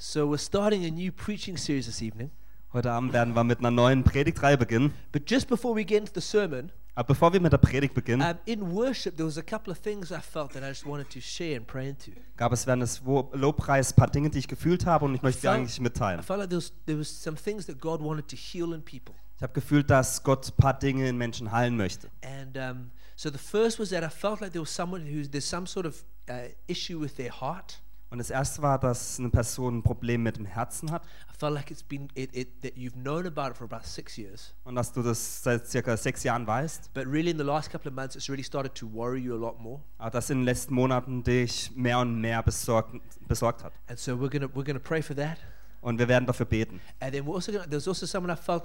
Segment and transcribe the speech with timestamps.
[0.00, 2.30] So we're starting a new preaching series this evening.
[2.72, 4.92] Heute Abend werden wir mit einer neuen Predigtreihe beginnen.
[5.10, 8.22] But just before we get into the sermon, Aber bevor wir mit der Predigt beginnen,
[8.22, 11.08] um, in worship, there was a couple of things I felt that I just wanted
[11.10, 12.12] to share and pray into.
[12.36, 15.22] gab es während des Wo- Lobpreis ein paar Dinge, die ich gefühlt habe und ich
[15.22, 16.22] möchte sie eigentlich I mitteilen.
[16.22, 19.14] felt like there was, there was some things that God wanted to heal in people.
[19.36, 22.08] Ich habe gefühlt, dass Gott ein paar Dinge in Menschen heilen möchte.
[22.22, 25.48] And um, so the first was that I felt like there was someone who there's
[25.48, 27.80] some sort of uh, issue with their heart.
[28.10, 31.54] Und das erste war, dass eine Person ein Problem mit dem Herzen hat I felt
[31.54, 34.74] like it's been it, it, that you've known about it for about six years, und
[34.74, 37.94] dass du das seit circa sechs Jahren weißt, but really in the last couple of
[37.94, 39.80] months, it's really started to worry you a lot more.
[39.98, 42.96] aber dass in den letzten Monaten dich mehr und mehr besorgt,
[43.28, 43.72] besorgt hat.
[43.88, 45.38] And so we're gonna we're gonna pray for that.
[45.80, 46.80] Und wir werden dafür beten.
[46.98, 48.64] And then we're also gonna, there's also someone I felt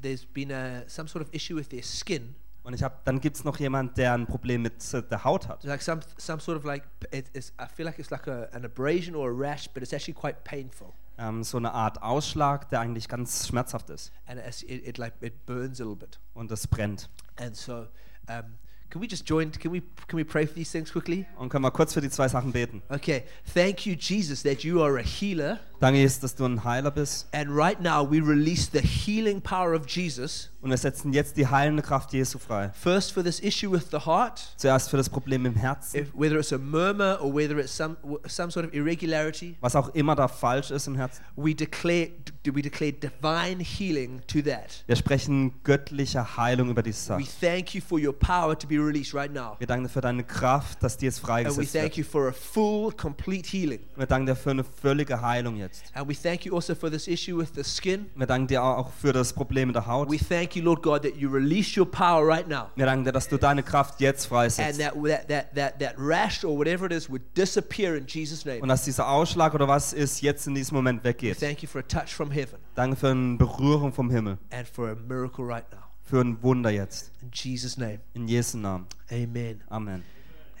[0.00, 2.34] there's been a, some sort of issue with their skin,
[2.66, 5.46] Und ich hab, dann gibt es noch jemand, der ein Problem mit äh, der Haut
[5.46, 5.62] hat.
[5.62, 8.64] like some some sort of like it, it's, I feel like it's like a, an
[8.64, 12.80] abrasion or a rash, but it's actually quite painful, Ähm, so eine Art Ausschlag, der
[12.80, 14.10] eigentlich ganz schmerzhaft ist.
[14.26, 16.18] and it, it like it burns a little bit.
[16.34, 17.08] Und es brennt.
[17.36, 17.86] And so,
[18.28, 18.56] um,
[18.90, 19.52] can we just join?
[19.52, 21.24] Can we can we pray for these things quickly?
[21.38, 22.82] Und können wir kurz für die zwei Sachen beten.
[22.88, 23.22] Okay.
[23.54, 25.60] Thank you, Jesus, that you are a healer.
[25.78, 27.28] Danke, Jesus, dass du ein Heiler bist.
[27.32, 30.50] And right now, we release the healing power of Jesus.
[30.62, 32.70] Und wir setzen jetzt die heilende Kraft Jesu frei.
[32.70, 36.00] First, for this issue with the heart, Zuerst für das Problem im Herzen.
[36.00, 39.94] if, whether it's a murmur or whether it's some some sort of irregularity, Was auch
[39.94, 41.22] immer da falsch ist im Herzen.
[41.36, 42.08] we declare
[42.52, 44.82] we declare divine healing to that.
[44.86, 47.32] Wir sprechen göttliche Heilung über diese We Sache.
[47.40, 50.24] thank you for your power to be released right now, Wir danken dir für deine
[50.24, 51.96] Kraft, dass die jetzt and we freigesetzt thank wird.
[51.98, 53.80] you for a full, complete healing.
[53.94, 55.65] Wir danken dir für eine völlige Heilung jetzt.
[55.94, 58.06] And we thank you also for this issue with the skin.
[58.14, 60.10] Wir danken dir auch für das Problem mit der Haut.
[60.10, 62.70] We thank you, Lord God, that you release your power right now.
[62.76, 64.78] Wir danken dir, dass du deine Kraft jetzt And freisetzt.
[64.80, 68.52] that, that, that, that, that rash or whatever it is would disappear in Jesus' Und
[68.60, 68.66] name.
[68.68, 71.38] dass dieser Ausschlag oder was ist, jetzt in diesem Moment We weggeht.
[71.40, 74.38] thank you for a touch from heaven Danke für eine Berührung vom Himmel.
[74.50, 75.78] and for a miracle right now.
[76.08, 77.10] Für ein Wunder jetzt.
[77.20, 77.98] In Jesus' name.
[78.14, 78.86] In Jesu Namen.
[79.10, 79.60] Amen.
[79.68, 80.04] Amen.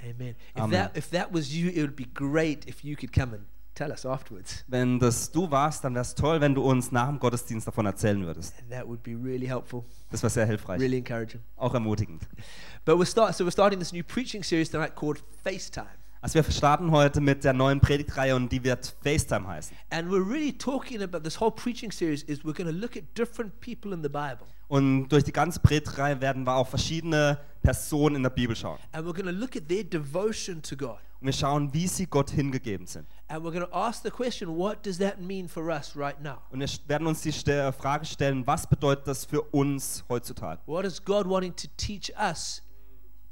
[0.02, 0.34] Amen.
[0.54, 0.70] If Amen.
[0.72, 3.44] that if that was you, it would be great if you could come and
[3.76, 4.64] tell us afterwards.
[4.66, 7.86] Wenn das du warst, dann wäre es toll, wenn du uns nach dem Gottesdienst davon
[7.86, 8.54] erzählen würdest.
[8.70, 10.80] That would be really helpful, Das wäre sehr hilfreich.
[10.80, 11.40] really encouraging.
[11.56, 12.22] Auch ermutigend.
[12.84, 15.86] But we're start so we're starting this new preaching series tonight called FaceTime.
[16.22, 19.76] Also wir starten heute mit der neuen Predigtreihe und die wird FaceTime heißen.
[19.90, 23.04] And we're really talking about this whole preaching series is we're going to look at
[23.16, 24.46] different people in the Bible.
[24.68, 28.78] Und durch die ganze Predigtreihe werden wir auf verschiedene Personen in der Bibel schauen.
[28.92, 30.98] And we're going to look at their devotion to God.
[31.20, 33.06] Und wir schauen, wie sie Gott hingegeben sind.
[33.28, 36.38] And we're going to ask the question, what does that mean for us right now?
[36.50, 40.60] Und wir werden uns die Ste- Frage stellen, was bedeutet das für uns heutzutage?
[40.66, 42.62] What is God wanting to teach us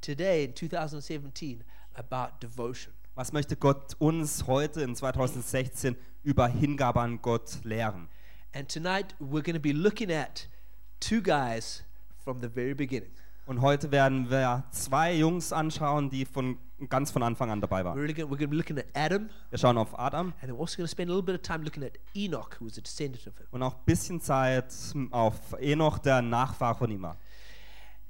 [0.01, 1.63] today in 2017
[1.95, 2.93] about devotion?
[3.17, 5.95] Was möchte Gott uns heute in 2016
[6.25, 8.09] über Hingabe an Gott lehren?
[8.55, 10.49] And tonight we're going to be looking at
[11.01, 11.85] two guys
[12.25, 13.11] from the very beginning.
[13.47, 16.57] Und heute werden wir zwei Jungs anschauen, die von
[16.89, 17.99] ganz von Anfang an dabei We're, waren.
[17.99, 20.87] we're going to be looking at Adam, Wir schauen auf Adam and we're also going
[20.87, 23.37] to spend a little bit of time looking at Enoch, who was a descendant of
[23.39, 23.47] him.
[23.51, 24.73] und auch ein bisschen Zeit
[25.11, 27.17] auf Enoch, der Nachfahr von ihm war.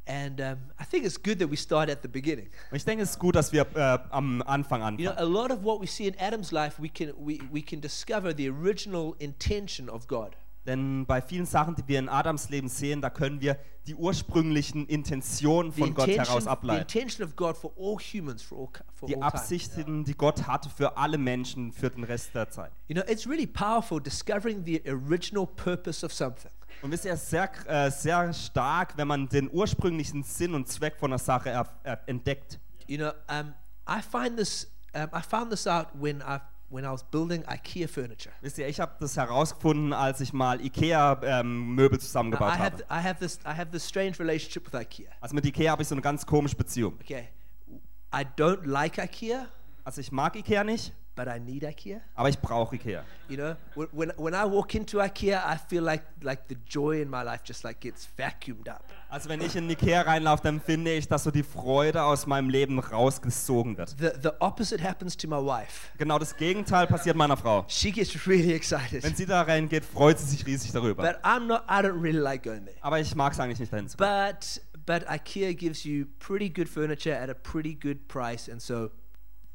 [0.06, 2.50] And um, I think it's good that we start at the beginning.
[2.70, 5.18] Und ich denke, es ist gut, dass wir äh, am Anfang You know, anfangen.
[5.18, 8.34] a lot of what we see in Adam's life, we can, we, we can discover
[8.36, 10.36] the original intention of God.
[10.66, 14.86] Denn bei vielen Sachen, die wir in Adams Leben sehen, da können wir die ursprünglichen
[14.86, 16.86] Intentionen von Gott heraus ableiten.
[19.06, 19.20] Die.
[19.20, 22.72] Absichten, die Gott hatte für alle Menschen für den Rest der Zeit.
[22.88, 26.50] You know, it's really powerful discovering the original purpose of something.
[26.80, 31.12] Und es ist sehr, äh, sehr stark, wenn man den ursprünglichen Sinn und Zweck von
[31.12, 31.66] einer Sache
[32.06, 32.58] entdeckt.
[32.86, 33.54] You know, um,
[33.88, 34.70] I find this.
[34.94, 36.40] Um, I found this out when I
[36.74, 38.32] when I was building IKEA furniture.
[38.40, 42.84] Wisst ihr, ich habe das herausgefunden, als ich mal Ikea-Möbel Now, zusammengebaut I have habe.
[42.90, 45.08] I have this I have this strange relationship with IKEA.
[45.20, 46.94] Also mit Ikea habe ich so eine ganz komische Beziehung.
[47.00, 47.28] Okay,
[48.12, 49.46] I don't like IKEA,
[49.84, 52.00] Also ich mag Ikea nicht, but I need IKEA.
[52.14, 53.04] aber ich brauche Ikea.
[53.28, 53.56] You know,
[53.92, 57.42] when, when, I walk into IKEA, I feel like like the joy in my life
[57.44, 58.84] just like gets vacuumed up.
[59.08, 62.48] Also wenn ich in Ikea reinlaufe, dann finde ich, dass so die Freude aus meinem
[62.48, 63.96] Leben rausgesogen wird.
[63.98, 65.90] The the opposite happens to my wife.
[65.98, 67.64] Genau das Gegenteil passiert meiner Frau.
[67.68, 71.02] She gets really excited, Wenn sie da reingeht, freut sie sich riesig darüber.
[71.02, 71.62] but I'm not.
[71.68, 72.76] I don't really like going there.
[72.80, 74.06] Aber ich mag es eigentlich nicht dahin zu gehen.
[74.06, 78.90] But but IKEA gives you pretty good furniture at a pretty good price, and so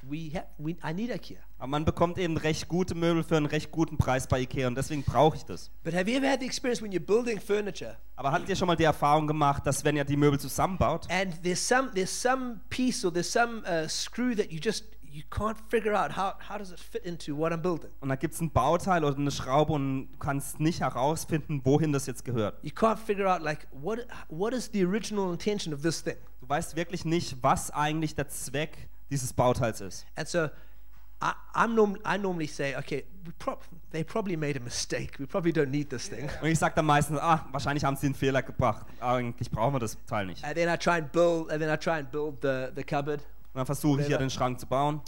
[0.08, 1.38] we have we I need IKEA.
[1.60, 4.76] Aber man bekommt eben recht gute Möbel für einen recht guten Preis bei Ikea und
[4.76, 5.70] deswegen brauche ich das.
[5.84, 8.68] But have you ever had the experience when you're building furniture Aber habt ihr schon
[8.68, 12.62] mal die Erfahrung gemacht, dass wenn ihr die Möbel zusammenbaut, and there's some there's some
[12.70, 16.58] piece or there's some uh, screw that you just you can't figure out how, how
[16.58, 17.90] does it fit into what I'm building.
[18.00, 21.92] Und da gibt es ein Bauteil oder eine Schraube und du kannst nicht herausfinden, wohin
[21.92, 22.64] das jetzt gehört.
[22.64, 26.16] You can't figure out like what what is the original intention of this thing.
[26.40, 30.06] Du weißt wirklich nicht, was eigentlich der Zweck dieses Bauteils ist.
[30.16, 30.48] And so
[31.22, 33.60] I, I'm norm- I normally say, okay, we prob-
[33.92, 35.20] they probably made a mistake.
[35.20, 36.30] We probably don't need this thing.
[36.42, 38.86] Und ich sage dann meistens, ah, wahrscheinlich haben sie einen Fehler gebracht.
[39.02, 40.44] Eigentlich brauchen wir das Teil nicht.
[40.46, 43.20] And then I try and build, and then I try and build the, the cupboard,
[43.54, 45.02] Und dann versuche ich hier den Schrank zu bauen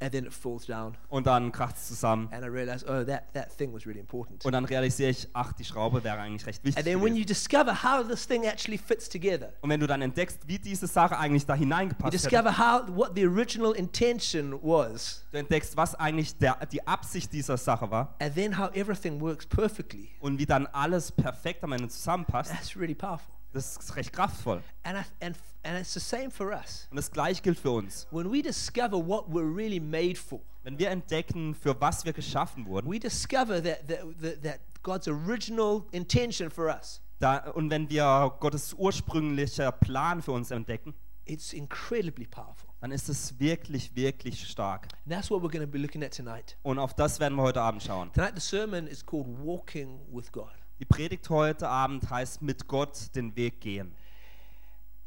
[0.00, 0.96] and then it falls down.
[1.08, 2.28] und dann kracht es zusammen.
[2.32, 4.44] And I realize, oh, that, that thing was really important.
[4.44, 6.76] Und dann realisiere ich, ach, die Schraube wäre eigentlich recht wichtig.
[6.76, 10.02] And then when you discover how this thing actually fits together, Und wenn du dann
[10.02, 14.52] entdeckst, wie diese Sache eigentlich da you hineingepasst hat, discover how what the original intention
[14.62, 19.20] was, du entdeckst, was eigentlich der, die Absicht dieser Sache war and then how everything
[19.20, 20.10] works perfectly.
[20.20, 23.35] und wie dann alles perfekt am Ende zusammenpasst, That's really powerful.
[23.56, 24.62] Das ist recht kraftvoll.
[24.84, 26.86] And, I, and, and it's the same for us.
[26.90, 28.06] Und das gleiche gilt für uns.
[28.10, 32.66] When we discover what we're really made for, Wenn wir entdecken, für was wir geschaffen
[32.66, 38.32] wurden, we discover that, that, that, God's original intention for us, da, und wenn wir
[38.40, 40.94] Gottes ursprünglicher Plan für uns entdecken,
[41.24, 42.68] it's incredibly powerful.
[42.80, 44.88] dann ist es wirklich, wirklich stark.
[45.04, 46.56] And that's what we're going to be looking at tonight.
[46.62, 48.12] Und auf das werden wir heute Abend schauen.
[48.12, 50.52] Tonight, the sermon is called Walking with God.
[50.78, 53.94] Die Predigt heute Abend heißt mit Gott den Weg gehen.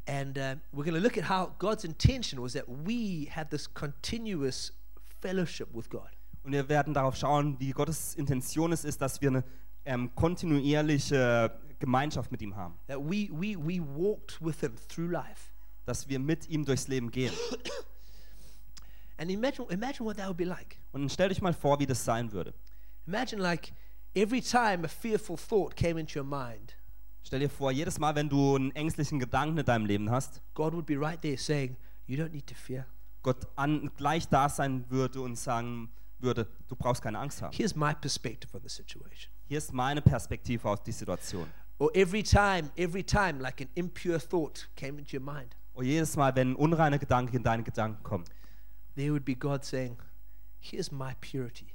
[0.08, 3.72] And uh, we're going to look at how God's intention was that we had this
[3.72, 4.74] continuous
[5.22, 6.10] fellowship with God.
[6.44, 9.44] Und wir werden darauf schauen, wie Gottes Intention es ist, dass wir eine
[9.86, 12.74] ähm, kontinuierliche Gemeinschaft mit ihm haben.
[12.88, 15.52] That we, we, we walked with Him through life.
[15.86, 17.34] Dass wir mit ihm durchs Leben gehen.
[19.18, 20.78] And imagine, imagine what that would be like.
[20.94, 22.56] Und stell dich mal vor, wie das sein würde.
[23.06, 23.72] Imagine, like,
[24.20, 26.74] every time a fearful thought came into your mind,
[27.24, 30.74] Stell dir vor, jedes Mal, wenn du einen ängstlichen Gedanken in deinem Leben hast, God
[30.74, 31.76] would be right there saying,
[32.08, 32.88] You don't need to fear.
[33.22, 37.56] Gott an, gleich da sein würde und sagen würde, du brauchst keine Angst haben.
[37.56, 39.32] Here's my perspective on the situation.
[39.48, 41.48] Hier ist meine Perspektive auf die Situation.
[41.78, 46.16] Or every time, every time, like an impure thought came into your mind, Und jedes
[46.16, 48.30] Mal, wenn ein unreiner Gedanke in deine Gedanken kommt,
[48.96, 49.98] there would be God saying,
[50.60, 51.68] Here's my purity.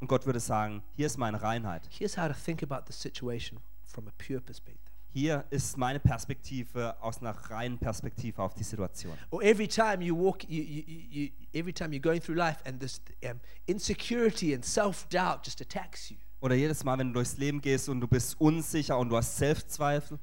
[0.00, 1.88] Und Gott würde sagen, hier ist meine Reinheit.
[1.90, 4.90] Here's how to think about the situation from a pure perspective.
[5.12, 9.18] Hier ist meine Perspektive aus einer reinen Perspektive auf die Situation.
[9.30, 12.78] Or every time you walk, you, you, you, every time you're going through life and
[12.80, 17.36] this um, insecurity and self doubt just attacks you, Oder jedes Mal, wenn du durchs
[17.36, 20.18] Leben gehst und du bist unsicher und du hast Selbstzweifel,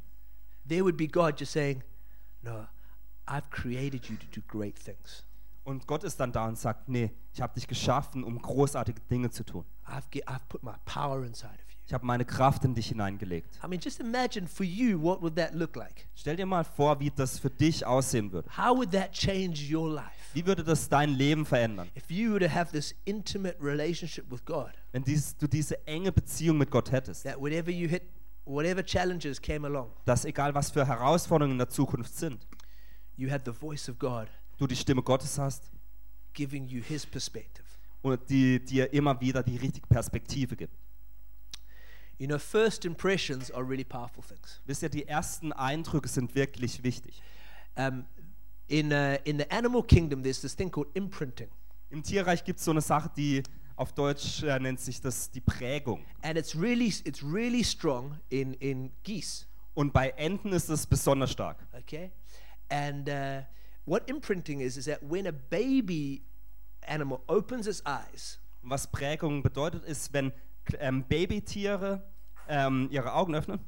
[0.68, 1.83] there would be God just saying,
[2.41, 2.65] No,
[3.27, 5.26] I've created you to do great things.
[5.68, 9.30] Und Gott ist dann da und sagt, nee, ich habe dich geschaffen, um großartige Dinge
[9.30, 9.66] zu tun.
[9.86, 11.78] I've, I've put my power inside of you.
[11.86, 13.60] Ich habe meine Kraft in dich hineingelegt.
[13.64, 16.08] I mean, just imagine for you, what would that look like?
[16.16, 18.50] Stell dir mal vor, wie das für dich aussehen würde.
[18.58, 20.08] How would that change your life?
[20.34, 24.46] Wie würde das dein Leben verändern, If you were to have this intimate relationship with
[24.46, 27.24] God, wenn dies, du diese enge Beziehung mit Gott hättest?
[27.25, 28.04] that whenever you hit,
[28.46, 32.48] whatever challenges came along, Dass egal was für Herausforderungen in der Zukunft sind,
[33.18, 35.71] you had the voice of God du die Stimme Gottes hast
[36.33, 37.65] giving you His perspective.
[38.01, 40.74] und die dir immer wieder die richtige Perspektive gibt.
[42.19, 44.59] You know, first impressions are really powerful things.
[44.65, 47.21] Wisst ihr, die ersten Eindrücke sind wirklich wichtig.
[47.75, 48.06] Um,
[48.68, 51.50] in, uh, in the animal kingdom, there's this thing called imprinting,
[51.89, 53.44] Im Tierreich gibt es so eine Sache, die
[53.75, 56.04] auf Deutsch äh, nennt sich das die Prägung.
[56.24, 59.45] and it's really, it's really strong in, in geese.
[59.76, 61.66] Und bei Enten ist es besonders stark.
[61.73, 62.11] Okay,
[62.69, 63.44] and uh,
[63.87, 66.21] what imprinting is is that when a baby
[66.87, 70.31] animal opens its eyes, was Prägung bedeutet, ist, wenn
[70.79, 72.03] ähm, Babytiere
[72.47, 73.59] ähm, ihre Augen öffnen,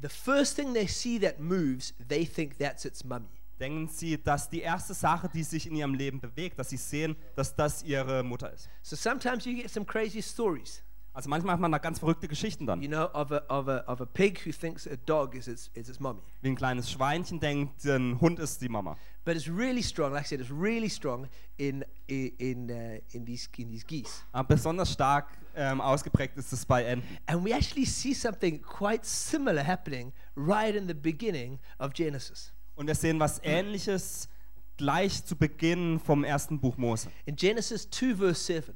[0.00, 3.28] the first thing they see that moves, they think that's its mummy.
[3.58, 7.16] denken sie, dass die erste Sache, die sich in ihrem Leben bewegt, dass sie sehen,
[7.34, 8.68] dass das ihre Mutter ist.
[8.82, 10.82] So sometimes you get some crazy stories,
[11.16, 12.82] Also manchmal hat man da ganz verrückte Geschichten dann.
[12.82, 15.70] you know, of a, of a, of a pig who thinks a dog is its,
[15.72, 16.20] is its mummy.
[16.42, 18.98] Wie ein kleines Schweinchen denkt, ein Hund ist die Mama.
[19.24, 23.48] But it's really strong, like I said, it's really strong in, in, uh, in, these,
[23.56, 24.24] in these geese.
[24.30, 27.08] Aber besonders stark ähm, ausgeprägt ist es bei Enten.
[27.24, 32.52] And we actually see something quite similar happening right in the beginning of Genesis.
[32.74, 34.28] Und wir sehen was Ähnliches
[34.76, 37.08] gleich zu Beginn vom ersten Buch Mose.
[37.24, 38.74] In Genesis 2, verse 7,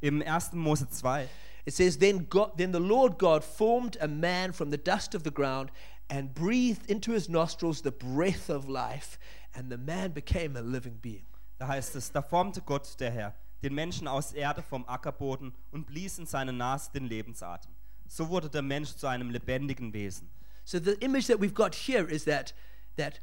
[0.00, 0.54] Im 1.
[0.54, 1.28] Mose 2
[1.66, 5.22] it says, then, God, then the Lord God formed a man from the dust of
[5.22, 5.70] the ground
[6.10, 9.18] and breathed into his nostrils the breath of life,
[9.54, 11.24] and the man became a living being.
[11.58, 15.86] Da heißt es, da formte Gott, der Herr, den Menschen aus Erde vom Ackerboden und
[15.86, 17.72] blies in seine Nase den Lebensatem.
[18.06, 20.28] So wurde der Mensch zu einem lebendigen Wesen.
[20.64, 22.54] So the image that we've got here is that,
[22.96, 23.20] that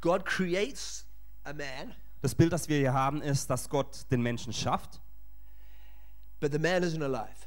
[0.00, 1.04] God creates
[1.44, 5.00] a man, Das Bild, das wir hier haben, ist, dass Gott den Menschen schafft,
[6.40, 7.45] but the man isn't alive.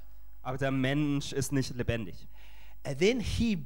[0.49, 2.27] Aber der Mensch ist nicht lebendig.
[2.83, 3.65] And then he,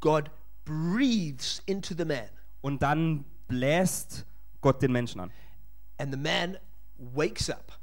[0.00, 0.30] God,
[0.64, 2.28] breathes into the man,
[2.60, 4.24] Und dann bläst
[4.60, 5.32] Gott den Menschen an.
[5.98, 6.56] and the man
[6.96, 7.78] wakes up.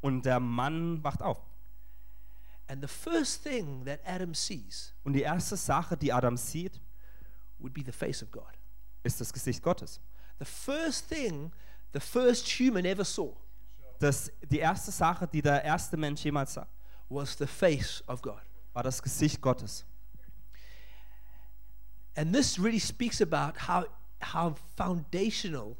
[0.00, 1.38] Und der Mann wacht auf.
[2.66, 6.80] And the first thing that Adam sees Und die erste Sache, die Adam sieht,
[7.58, 8.52] would be the face of God.
[9.02, 10.00] ist das Gesicht Gottes.
[10.40, 11.52] The first thing
[11.92, 13.36] the first human ever saw
[14.00, 16.66] Das, die erste Sache, die der erste Mensch jemals sah,
[17.08, 18.40] was the face of God.
[18.74, 19.86] war das Gesicht Gottes.
[22.16, 23.86] And this really speaks about how,
[24.22, 25.76] how foundational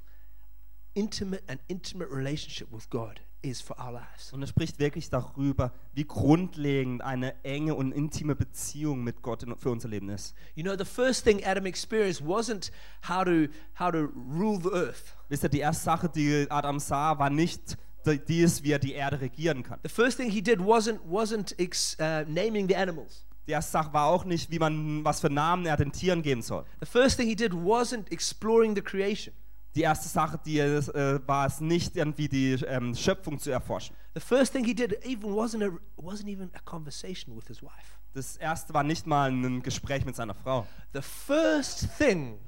[0.94, 4.32] intimate an intimate relationship with God is for our lives.
[4.32, 9.56] Und er spricht wirklich darüber, wie grundlegend eine enge und intime Beziehung mit Gott in,
[9.56, 10.34] für unser Leben ist.
[10.54, 12.70] You know, the first thing Adam experienced wasn't
[13.08, 15.14] how to how to rule the earth.
[15.28, 19.20] Wisst ihr, die erste Sache, die Adam sah, war nicht dies, wie er die Erde
[19.20, 19.80] regieren kann.
[19.82, 23.24] The first thing he did wasn't wasn't ex, uh, naming the animals.
[23.46, 26.42] Die erste Sache war auch nicht, wie man, was für Namen er den Tieren geben
[26.42, 26.64] soll.
[26.80, 29.34] The first thing he did wasn't exploring the creation.
[29.74, 33.96] Die erste Sache, die er, äh, war es nicht, irgendwie die ähm, Schöpfung zu erforschen.
[34.14, 37.98] The first thing he did even wasn't a wasn't even a conversation with his wife.
[38.14, 40.66] Das erste war nicht mal ein Gespräch mit seiner Frau.
[40.92, 42.38] The first thing,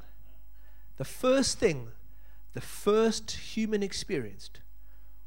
[0.99, 1.89] the first thing,
[2.55, 4.63] the first human experienced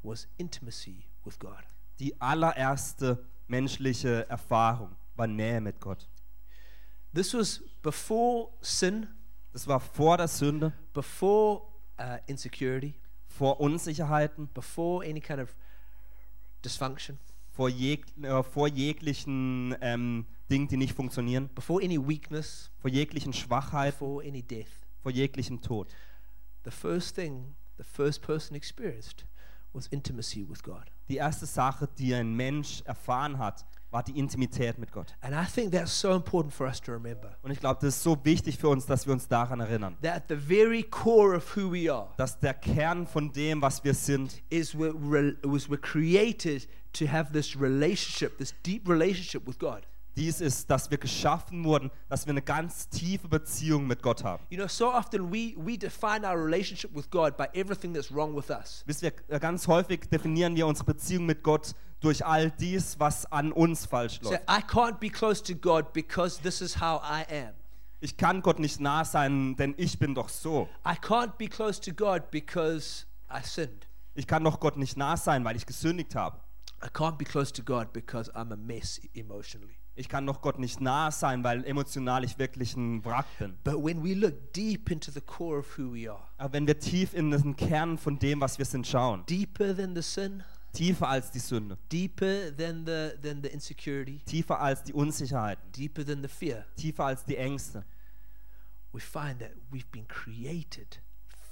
[0.02, 1.62] was intimacy with God.
[1.98, 6.08] Die allererste menschliche Erfahrung war Nähe mit Gott.
[7.12, 9.08] This was before sin,
[9.52, 11.62] Das war vor der Sünde, before
[11.98, 12.94] uh, insecurity,
[13.26, 15.54] vor Unsicherheiten, before any kind of
[16.64, 17.18] dysfunction,
[17.52, 23.32] vor, jeg äh, vor jeglichen ähm, Dingen, die nicht funktionieren, before any weakness, vor jeglichen
[23.32, 24.70] Schwachheiten, before any death.
[25.02, 25.88] vor jeglichem Tod.
[26.64, 29.24] The first thing the first person experienced
[29.72, 30.90] was intimacy with God.
[31.08, 35.16] Die erste Sache, die ein Mensch erfahren hat, war die Intimität mit Gott.
[35.20, 37.36] And I think that's so important for us to remember.
[37.42, 39.96] Und ich glaube, das ist so wichtig für uns, dass wir uns daran erinnern.
[40.02, 43.82] That at the very core of who we are Dass der Kern von dem, was
[43.82, 49.46] wir sind, is we're, re- was we're created to have this relationship, this deep relationship
[49.46, 49.86] with God.
[50.16, 54.44] Dies ist, dass wir geschaffen wurden, dass wir eine ganz tiefe Beziehung mit Gott haben.
[54.50, 58.36] You know, so often we, we define our relationship with God by everything that's wrong
[58.36, 58.82] with us.
[58.86, 63.30] Wisst ihr, äh, ganz häufig definieren wir unsere Beziehung mit Gott durch all dies, was
[63.30, 64.42] an uns falsch So läuft.
[64.48, 67.54] I can't be close to God because this is how I am.
[68.00, 70.68] Ich kann Gott nicht nah sein, denn ich bin doch so.
[70.86, 73.86] I can't be close to God because I sinned.
[74.14, 76.40] Ich kann doch Gott nicht nah sein, weil ich gesündigt habe.
[76.82, 79.79] I can't be close to God because I'm a mess emotionally.
[80.00, 83.58] Ich kann doch Gott nicht nah sein, weil emotional ich wirklich ein Wrack bin.
[83.62, 86.78] But when we look deep into the core of who we are, Aber wenn wir
[86.78, 90.42] tief in den Kern von dem, was wir sind, schauen, deeper than the sin,
[90.72, 96.02] tiefer als die Sünde, deeper than the than the insecurity, tiefer als die Unsicherheiten, deeper
[96.02, 97.84] than the fear, tiefer als die Ängste,
[98.92, 101.02] we find that we've been created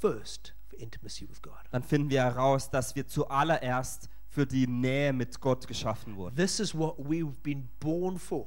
[0.01, 1.53] first for intimacy with God.
[1.71, 6.37] dann finden wir heraus, dass wir zuallererst für die Nähe mit Gott geschaffen wurden.
[6.37, 8.47] This is what we've been born for.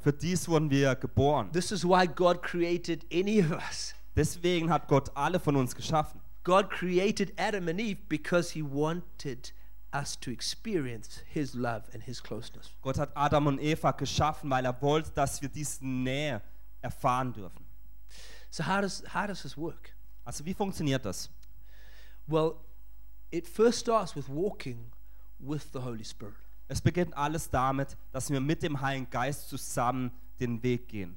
[0.00, 1.52] Für dies wurden wir geboren.
[1.52, 3.94] This is why God created any of us.
[4.16, 6.20] Deswegen hat Gott alle von uns geschaffen.
[6.42, 9.52] God created Adam and Eve because he wanted
[9.92, 12.70] us to experience his love and his closeness.
[12.80, 16.40] Gott hat Adam und Eva geschaffen, weil er wollte, dass wir diese Nähe
[16.80, 17.66] erfahren dürfen.
[18.50, 19.94] So how does how does this work?
[20.24, 21.28] Also wie funktioniert das?
[22.26, 22.56] Well,
[23.30, 24.90] it first starts with walking
[25.40, 26.36] with the Holy Spirit.
[26.68, 31.14] Es beginnt alles damit, dass wir mit dem Heiligen Geist zusammen den Weg gehen.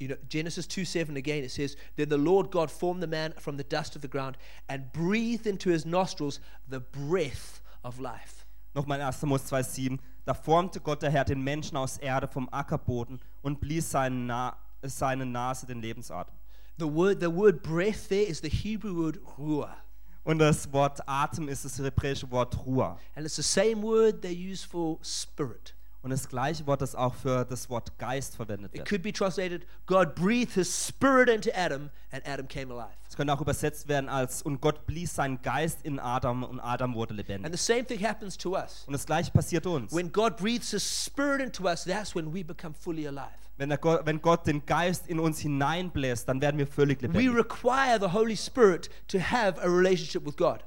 [0.00, 3.32] You know, Genesis 2 7 again, it says, Then the Lord God formed the man
[3.38, 4.36] from the dust of the ground
[4.68, 8.44] and breathed into his nostrils the breath of life.
[8.74, 9.28] Nochmal 1.
[9.28, 9.98] Mose 2,7.
[10.24, 14.56] Da formte Gott der Herr den Menschen aus Erde vom Ackerboden und blies seine, Na
[14.82, 16.34] seine Nase den Lebensatem.
[16.78, 19.76] The word, the word breath there is the Hebrew word ruah.
[20.24, 22.98] Und das Wort Atem ist das hebräische Wort Ruah.
[23.14, 25.74] And it's the same word they use for spirit.
[26.02, 28.88] Und das gleiche Wort, das auch für das Wort Geist verwendet It wird.
[28.90, 32.92] could be translated, God breathed his spirit into Adam and Adam came alive.
[33.08, 36.94] Es könnte auch übersetzt werden als und Gott blies seinen Geist in Adam und Adam
[36.94, 37.52] wurde And lebendig.
[37.52, 38.84] the same thing happens to us.
[38.86, 39.94] Und das gleiche passiert uns.
[39.94, 43.30] When God breathes his spirit into us, that's when we become fully alive.
[43.56, 47.34] Wenn, Gott, wenn Gott den Geist in uns hineinbläst, dann werden wir völlig We lebendig.
[47.36, 50.64] require the Holy Spirit to have a relationship with God.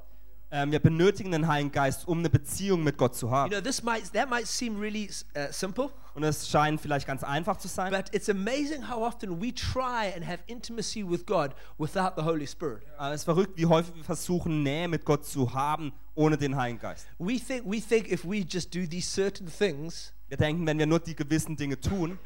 [0.50, 3.51] Ähm, wir benötigen den Heiligen Geist, um eine Beziehung mit Gott zu You haben.
[3.51, 7.58] know, this might that might seem really uh, simple, Und es scheint vielleicht ganz einfach
[7.58, 7.91] zu sein.
[7.91, 12.48] But it's amazing how often we try and have intimacy with God without the Holy
[12.48, 12.84] Spirit.
[12.98, 16.56] Aber es ist verrückt, wie häufig wir versuchen, Nähe mit Gott zu haben, ohne den
[16.56, 17.08] Heiligen Geist.
[17.20, 20.86] We think we think if we just do these certain things, Wir denken, wenn wir
[20.86, 22.17] nur die gewissen Dinge tun,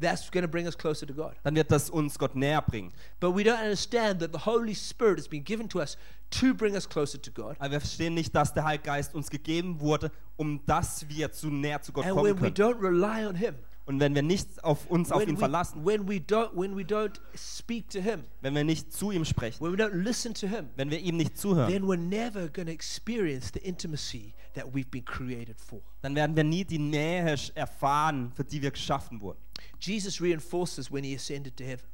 [0.00, 1.34] that's going to bring us closer to God.
[1.42, 2.92] dann wird das uns Gott näher bringen.
[3.20, 5.96] But we don't understand that the Holy Spirit has been given to us
[6.30, 7.56] to bring us closer to God.
[7.58, 11.48] Aber wir verstehen nicht, dass der Heilige Geist uns gegeben wurde, um dass wir zu
[11.50, 13.54] näher zu Gott And kommen when we don't rely on Him,
[13.86, 16.82] Und wenn wir nicht auf uns auf ihn we, verlassen, when we don't when we
[16.82, 20.46] don't speak to Him, wenn wir nicht zu ihm sprechen, when we don't listen to
[20.46, 24.66] Him, wenn wir ihm nicht zuhören, then we're never going to experience the intimacy that
[24.72, 25.80] we've been created for.
[26.02, 29.38] dann werden wir nie die Nähe erfahren, für die wir geschaffen wurden.
[29.78, 31.86] Jesus reinforced this when He ascended to heaven.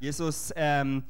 [0.00, 1.04] Jesus ähm,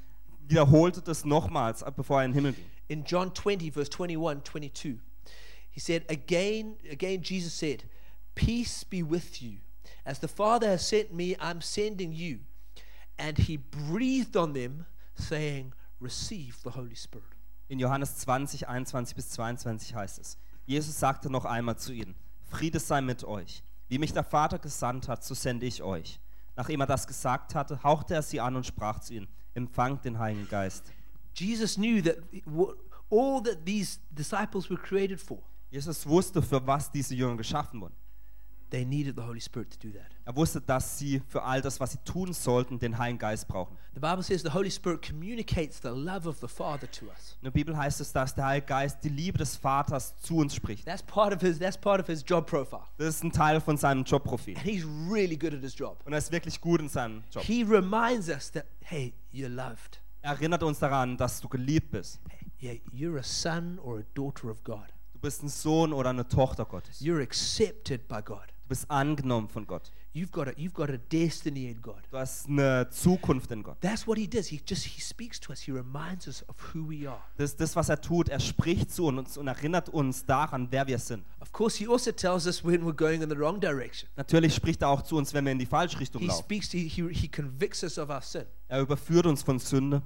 [0.48, 2.64] wiederholte das nochmals, äh, bevor er in den Himmel ging.
[2.88, 5.00] in John 20, verse 21, 22,
[5.70, 7.84] he said, Again, again, Jesus said,
[8.34, 9.58] Peace be with you.
[10.06, 12.40] As the Father has sent me, I'm sending you.
[13.18, 17.26] And he breathed on them, saying, Receive the Holy Spirit.
[17.68, 22.14] In Johannes 20, 21 bis 22 heißt es, Jesus sagte noch einmal zu ihnen,
[22.50, 23.62] Friede sei mit euch.
[23.88, 26.20] Wie mich der Vater gesandt hat, so sende ich euch.
[26.56, 30.18] Nachdem er das gesagt hatte, hauchte er sie an und sprach zu ihnen, empfangt den
[30.18, 30.92] Heiligen Geist.
[31.34, 32.18] Jesus knew that
[33.10, 37.96] all that these disciples were created for, Jesus wusste, für was diese Jünger geschaffen wurden.
[38.70, 40.06] They needed the Holy Spirit to do that.
[40.24, 43.76] Er wusste, dass sie für all das, was sie tun sollten, den Heiligen Geist brauchen.
[43.94, 47.36] The Bible says the Holy Spirit communicates the love of the Father to us.
[47.40, 50.54] In der Bibel heißt es, dass der Heilige Geist die Liebe des Vaters zu uns
[50.54, 50.84] spricht.
[50.86, 52.84] That's part of his, that's part of his job profile.
[52.96, 54.56] Das ist ein Teil von seinem Jobprofil.
[54.56, 56.00] And he's really good at his job.
[56.04, 57.44] Und er ist wirklich gut in seinem Job.
[57.44, 60.00] He reminds us that, hey, you're loved.
[60.22, 62.18] Er erinnert uns daran, dass du geliebt bist.
[62.28, 64.86] Hey, yeah, you're a son or a daughter of God.
[65.12, 67.00] Du bist ein Sohn oder eine Tochter Gottes.
[67.00, 68.53] You're accepted by God.
[68.64, 69.92] Du bist angenommen von Gott.
[70.14, 72.02] You've got a, you've got a destiny in God.
[72.10, 73.78] Du hast eine Zukunft in Gott.
[73.82, 74.46] That's what he does.
[74.46, 75.60] He just he speaks to us.
[75.60, 77.20] He reminds us of who we are.
[77.36, 78.30] Das ist das, was er tut.
[78.30, 81.24] Er spricht zu uns und erinnert uns daran, wer wir sind.
[81.40, 84.08] Of course, he also tells us when we're going in the wrong direction.
[84.16, 86.44] Natürlich spricht er auch zu uns, wenn wir in die falsche Richtung He laufen.
[86.44, 86.70] speaks.
[86.70, 88.46] To, he he convicts us of our sin.
[88.68, 90.00] Er überführt uns von Sünde.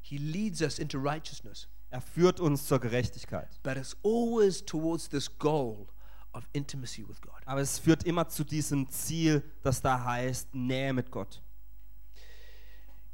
[0.00, 1.68] He leads us into righteousness.
[1.90, 3.60] Er führt uns zur Gerechtigkeit.
[3.62, 5.88] But it's always towards this goal
[6.32, 7.34] of intimacy with God.
[7.44, 11.42] Aber es führt immer zu diesem Ziel, das da heißt Nähe mit Gott.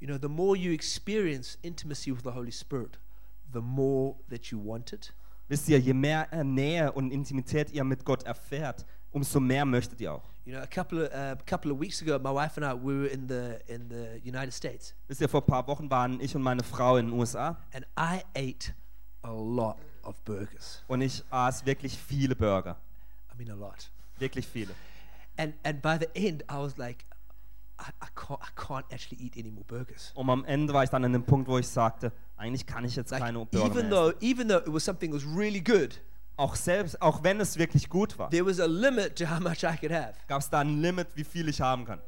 [0.01, 2.99] You know, the more you experience intimacy with the Holy Spirit,
[3.53, 5.15] the more that you want it,
[5.49, 10.01] Wisst ihr, je mehr äh, Nähe und Intimität ihr mit Gott erfährt, umso mehr möchtet
[10.01, 10.25] ihr auch.
[10.47, 12.95] You know, a couple of uh, couple of weeks ago, my wife and I we
[12.95, 16.35] were in the in the United States, Wisst ihr, vor ein paar Wochen waren ich
[16.35, 18.75] und meine Frau in den USA and I ate
[19.23, 20.83] a lot of burgers.
[20.87, 22.77] und ich aß wirklich viele Burger.
[23.35, 23.91] I mean, a lot.
[24.19, 24.75] Wirklich viele.
[25.37, 27.05] And and by the end, I was like,
[27.81, 30.13] I, I can't I can't actually eat any more burgers.
[30.15, 32.95] Und am Ende war ich dann an dem Punkt, wo ich sagte, eigentlich kann ich
[32.95, 34.19] jetzt Like keine Burger even mehr though essen.
[34.23, 36.01] even though it was something that was really good,
[36.37, 39.63] Auch selbst, auch wenn es wirklich gut war, there was a limit to how much
[39.65, 40.15] I could have.
[40.29, 42.01] gab es da ein Limit, wie viel ich haben kann.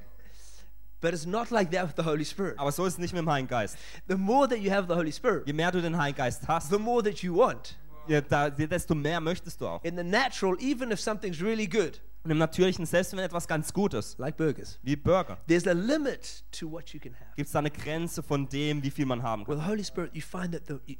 [1.01, 2.59] But it's not like that with the Holy Spirit.
[2.59, 3.77] Aber so ist es nicht mit dem Heiligen Geist.
[4.09, 6.71] The more that you have the Holy Spirit, Je mehr du den Heiligen Geist hast,
[6.71, 7.77] the more that you want.
[8.09, 9.83] Je, da, desto mehr möchtest du auch.
[9.85, 13.73] In the natural, even if something's really good, Und im Natürlichen, selbst wenn etwas ganz
[13.73, 17.31] gut ist, like burgers, wie Burger, there's a limit to what you can have.
[17.37, 19.59] gibt es da eine Grenze von dem, wie viel man haben With kann.
[19.65, 20.97] the Holy Spirit, you find that the, you,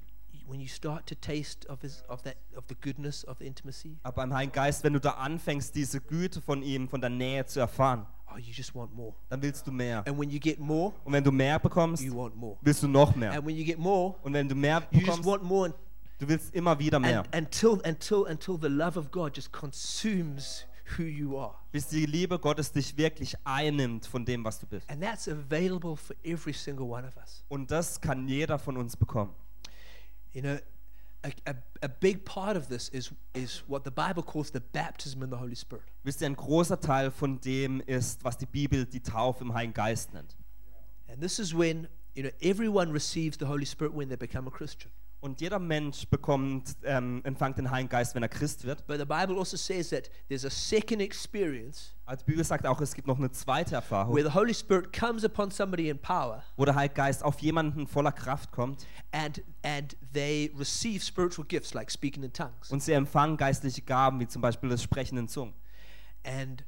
[0.47, 3.99] when you start to taste of his of that of the goodness of the intimacy,
[4.05, 7.45] Aber beim Heiligen Geist, wenn du da anfängst, diese Güte von ihm, von der Nähe
[7.45, 9.13] zu erfahren, oh, you just want more.
[9.29, 10.05] dann willst du mehr.
[10.07, 12.57] And when you get more, Und wenn du mehr bekommst, you want more.
[12.61, 13.33] willst du noch mehr.
[13.33, 15.75] And when you get more, Und wenn du mehr you just bekommst, want more.
[16.19, 17.25] Du willst immer wieder mehr.
[17.33, 20.65] And, until until until the love of God just consumes
[20.97, 21.55] who you are.
[21.73, 24.89] Bis die Liebe Gottes dich wirklich einnimmt von dem, was du bist.
[24.89, 27.45] And that's available for every single one of us.
[27.49, 29.35] Und das kann jeder von uns bekommen.
[30.33, 30.59] You know,
[31.23, 35.23] a, a, a big part of this is, is what the Bible calls the baptism
[35.23, 35.85] in the Holy Spirit.
[36.05, 39.75] Wisst ihr, ein großer Teil von dem ist, was die Bibel die Taufe im Heiligen
[39.75, 40.37] Geist nennt.
[41.09, 44.51] And this is when, you know, everyone receives the Holy Spirit when they become a
[44.51, 44.91] Christian.
[45.21, 48.87] Und jeder Mensch bekommt, ähm, empfängt den Heiligen Geist, wenn er Christ wird.
[48.87, 52.81] But the Bible also says that there's a second experience Also die Bibel sagt auch,
[52.81, 56.45] es gibt noch eine zweite Erfahrung, where the Holy Spirit comes upon somebody in power
[56.57, 61.75] wo der Heilige Geist auf jemanden voller Kraft kommt and, and they receive spiritual gifts
[61.75, 62.71] like speaking in tongues.
[62.71, 65.55] und sie empfangen geistliche Gaben, wie zum Beispiel das Sprechen in Zungen.
[66.25, 66.65] And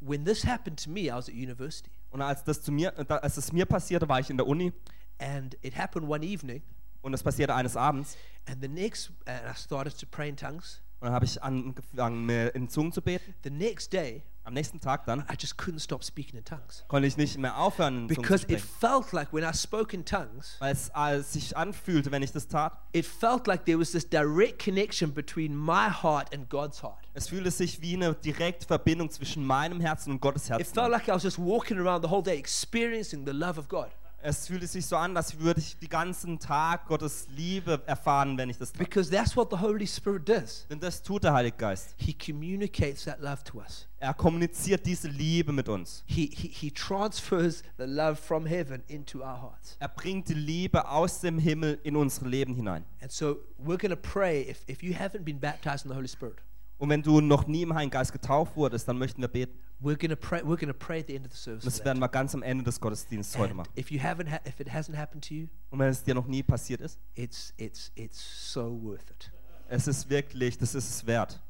[0.00, 1.90] when this happened to me, I was at university.
[2.10, 4.72] Und als das, zu mir, als das mir passierte, war ich in der Uni
[5.20, 6.62] And it happened one evening.
[7.02, 8.16] Und das passierte eines Abends.
[8.48, 10.82] And the next, and I started to pray in tongues.
[11.00, 13.34] Und dann habe ich angefangen, in Zungen zu beten.
[13.42, 16.84] The next day, Am nächsten Tag dann I just couldn't stop speaking in tongues.
[16.88, 18.68] konnte ich nicht mehr aufhören, in Zungen zu Because it sprechen.
[18.80, 22.48] felt like when I spoke in tongues, Weil es äh, sich anfühlte, wenn ich das
[22.48, 22.72] tat.
[22.92, 26.98] it felt like there was this direct connection between my heart and God's heart.
[27.14, 30.74] Es fühlte sich wie eine direkte Verbindung zwischen meinem Herzen und Gottes It Herzen.
[30.74, 30.92] felt an.
[30.92, 33.88] like I was just walking around the whole day experiencing the love of God.
[34.22, 38.50] Es fühlte sich so an, als würde ich den ganzen Tag Gottes Liebe erfahren, wenn
[38.50, 38.78] ich das tat.
[38.78, 40.66] Because that's what the Holy Spirit does.
[40.68, 41.94] Denn das tut der Heilige Geist.
[41.96, 43.86] He communicates that love to us.
[43.98, 46.02] Er kommuniziert diese Liebe mit uns.
[46.06, 49.76] He, he, he transfers the love from heaven into our hearts.
[49.78, 52.84] Er bringt die Liebe aus dem Himmel in unsere Leben hinein.
[53.00, 56.08] And so we're going to pray if, if you haven't been baptized in the Holy
[56.08, 56.36] Spirit.
[56.76, 59.58] Und wenn du noch nie im Heiligen Geist getauft wurdest, dann möchten wir beten.
[59.82, 60.40] We're going to pray.
[60.42, 61.64] We're going to pray at the end of the service.
[61.64, 63.70] Und das werden wir ganz am Ende des Gottesdienstes heute machen.
[63.78, 66.26] if you haven't, ha- if it hasn't happened to you, Und wenn es dir noch
[66.26, 69.32] nie passiert ist, it's it's it's so worth it.
[69.68, 71.40] es ist wirklich, das ist es wert.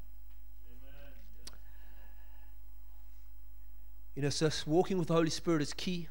[4.15, 6.07] You know, so walking with the Holy Spirit is key.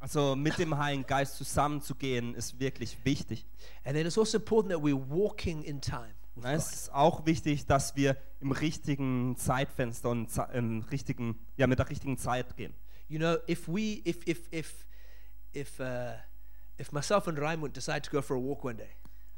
[0.00, 3.46] Also mit dem Heiligen Geist zusammenzugehen, ist wirklich wichtig.
[3.84, 6.74] And then it's also important that we're walking in time Na, Es God.
[6.74, 12.18] ist auch wichtig, dass wir im richtigen Zeitfenster und im richtigen, ja, mit der richtigen
[12.18, 12.74] Zeit gehen.
[13.08, 14.86] You know, if we, if if if
[15.54, 16.12] if uh,
[16.80, 18.88] if myself and Raimund decide to go for a walk one day,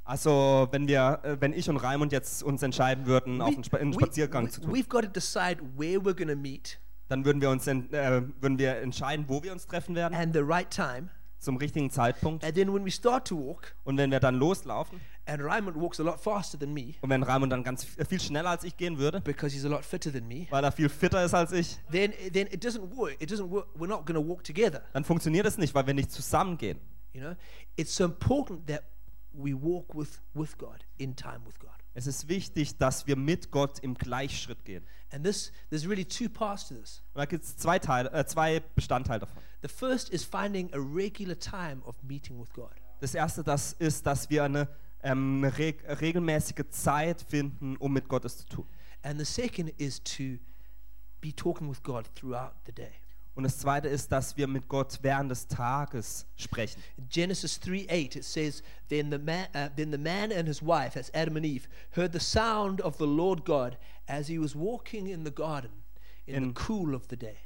[0.05, 3.65] Also wenn wir, äh, wenn ich und Raimund jetzt uns entscheiden würden, auf we, einen,
[3.65, 6.79] Spa einen we, Spaziergang zu tun, we've got to decide where we're going to meet
[7.09, 7.83] dann würden wir uns äh,
[8.41, 11.09] würden wir entscheiden, wo wir uns treffen werden, and the right time.
[11.39, 12.45] zum richtigen Zeitpunkt.
[12.45, 15.99] And then when we start to walk, Und wenn wir dann loslaufen and Raimund walks
[16.01, 18.77] a lot faster than me und wenn Raimund dann ganz f- viel schneller als ich
[18.77, 21.53] gehen würde, because he's a lot fitter than me, weil er viel fitter ist als
[21.53, 23.17] ich, then then it doesn't work.
[23.21, 23.67] It doesn't work.
[23.77, 24.83] We're not going to walk together.
[24.93, 26.79] dann funktioniert es nicht, weil wir nicht zusammengehen.
[27.13, 27.35] You know,
[27.77, 28.83] it's so important that
[29.33, 31.71] we walk with with God in time with God.
[31.97, 34.85] Es ist wichtig, dass wir mit Gott im Gleichschritt gehen.
[35.13, 37.03] And this there's really two parts to this.
[37.15, 39.41] Und da gibt es zwei, Teile, äh, zwei Bestandteile davon.
[39.63, 42.73] The first is finding a regular time of meeting with God.
[43.01, 44.67] Das erste das ist, dass wir eine,
[45.05, 48.67] ähm, eine reg regelmäßige Zeit finden, um mit Gott es zu tun.
[49.03, 50.39] And the second is to
[51.21, 52.91] be talking with God throughout the day.
[53.35, 56.81] Und das zweite ist, dass wir mit Gott während des Tages sprechen.
[57.09, 61.11] Genesis 3:8 it says, then the, man, uh, then the man and his wife, that's
[61.15, 65.25] Adam and Eve, heard the sound of the Lord God as he was walking in
[65.25, 65.71] the garden
[66.27, 67.37] in, In- the cool of the day.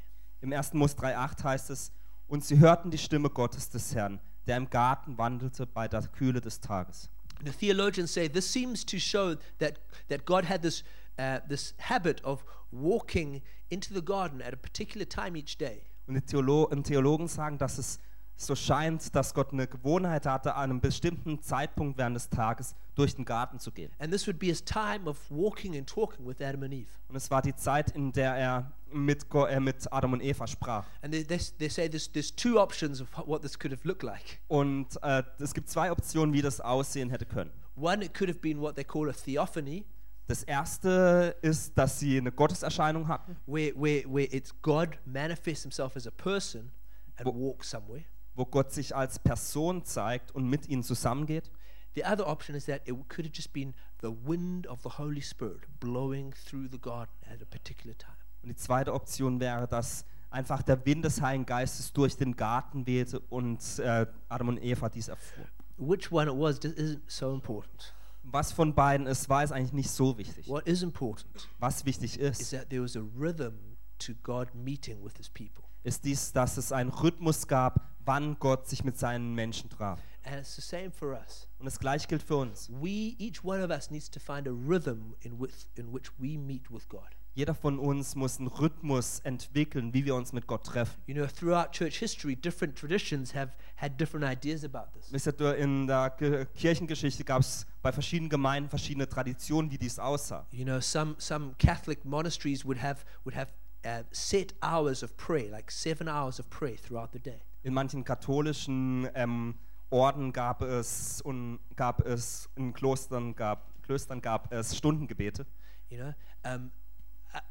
[0.42, 0.74] Im 1.
[0.74, 1.90] Mose 3,8 heißt es,
[2.28, 6.40] und sie hörten die Stimme Gottes des Herrn, der im Garten wandelte bei der Kühle
[6.40, 7.08] des Tages.
[7.44, 10.82] The theologians say this seems to show that, that God had this,
[11.18, 15.82] uh, this habit of walking into the garden at a particular time each day.
[16.06, 18.00] Und die Theolo und Theologen sagen, dass es
[18.38, 23.14] so scheint, dass Gott eine Gewohnheit hatte, an einem bestimmten Zeitpunkt während des Tages durch
[23.14, 23.90] den Garten zu gehen.
[23.98, 26.88] And this would be his time of walking and talking with Adam and Eve.
[27.08, 30.86] Und es war die Zeit, in der er mit, äh, mit Adam und Eva sprach.
[31.02, 34.02] And they, they, they say there's, there's two options of what this could have looked
[34.02, 34.40] like.
[34.48, 37.50] Und äh, es gibt zwei Optionen, wie das aussehen hätte können.
[37.76, 39.84] One, it could have been what they call a theophany,
[40.26, 45.96] Das erste ist, dass sie eine Gotteserscheinung hatten, where, where, where it's God manifests himself
[45.96, 46.70] as a person
[47.16, 48.04] and Wo- walks somewhere.
[48.34, 51.50] wo Gott sich als Person zeigt und mit ihnen zusammengeht.
[51.94, 53.72] The other option is that it could have just been
[54.02, 58.17] the wind of the Holy Spirit blowing through the garden at a particular time.
[58.42, 62.86] Und die zweite Option wäre, dass einfach der Wind des Heiligen Geistes durch den Garten
[62.86, 65.44] wehte und äh, Adam und Eva dies erfuhr.
[65.76, 67.94] Which one it was isn't so important.
[68.24, 70.48] Was von beiden ist, war es eigentlich nicht so wichtig.
[70.48, 75.02] What is important Was wichtig is ist, that there was a rhythm to God meeting
[75.02, 75.64] with his people.
[75.84, 80.00] ist dies, dass es einen Rhythmus gab, wann Gott sich mit seinen Menschen traf.
[80.24, 81.48] And it's the same for us.
[81.58, 82.68] Und das gleiche gilt für uns.
[82.70, 86.36] We, each one of us, needs to find a rhythm in which, in which we
[86.36, 87.08] meet with God.
[87.38, 91.00] Jeder von uns muss einen Rhythmus entwickeln, wie wir uns mit Gott treffen.
[91.06, 95.12] You know, throughout church history, different traditions have had different ideas about this.
[95.12, 100.00] Wisst ihr, in der Ge- Kirchengeschichte gab es bei verschiedenen Gemeinden verschiedene Traditionen, wie dies
[100.00, 100.48] aussah.
[100.50, 103.52] You know, some, some Catholic monasteries would have, would have
[103.86, 107.38] uh, set hours of prayer, like seven hours of prayer throughout the day.
[107.62, 109.54] In manchen katholischen ähm,
[109.90, 115.46] Orden gab es und gab es in Klostern gab Klöstern gab es Stundengebete.
[115.88, 116.72] You know, um,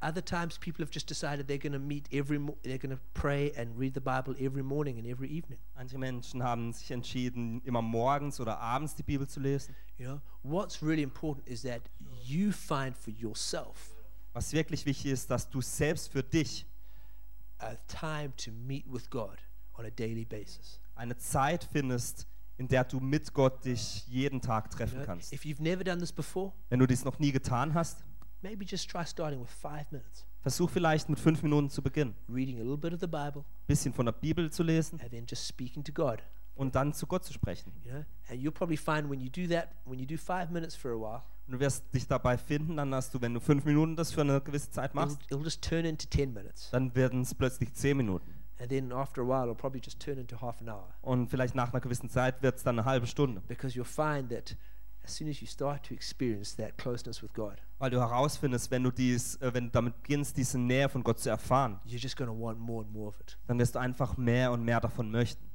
[0.02, 3.52] other times people have just decided they're going to meet every, they're going to pray
[3.56, 5.60] and read the Bible every morning and every evening.
[5.76, 9.76] Manche Menschen haben sich entschieden, immer morgens oder abends die Bibel zu lesen.
[9.98, 11.82] You know, what's really important is that
[12.26, 13.92] you find for yourself
[14.34, 16.66] Was wirklich wichtig ist, dass du selbst für dich
[17.60, 19.38] a time to meet with God
[19.74, 20.80] on a daily basis.
[20.96, 25.32] eine Zeit findest, in der du mit Gott dich jeden Tag treffen kannst.
[25.34, 28.04] if you've never done this before, Wenn du dies noch nie getan hast,
[28.42, 30.26] maybe just try starting with five minutes.
[30.42, 32.16] Versuch vielleicht mit fünf Minuten zu beginnen.
[32.30, 35.26] reading a little bit of the Bible, Bisschen von der Bibel zu lesen and then
[35.28, 36.22] just speaking to God.
[36.56, 37.72] und dann zu Gott zu sprechen.
[37.84, 40.76] You know, and you'll probably find when you do that, when you do five minutes
[40.76, 43.64] for a while, Und du wirst dich dabei finden, dann hast du, wenn du fünf
[43.66, 46.94] Minuten das für eine gewisse Zeit it'll, machst, it'll just turn into ten minutes, dann
[46.96, 48.34] werden es plötzlich zehn Minuten.
[48.60, 51.56] and then after a while, it'll probably just turn into half an hour, Und vielleicht
[51.56, 53.42] nach einer gewissen Zeit wird es dann eine halbe Stunde.
[53.48, 54.56] because you'll find that
[55.04, 58.84] as soon as you start to experience that closeness with God, Weil du herausfindest, wenn
[58.84, 62.18] du, dies, äh, wenn du damit beginnst, diese Nähe von Gott zu erfahren, you're just
[62.18, 63.38] going to want more and more of it.
[63.48, 65.46] dann wirst du einfach mehr und mehr davon möchten.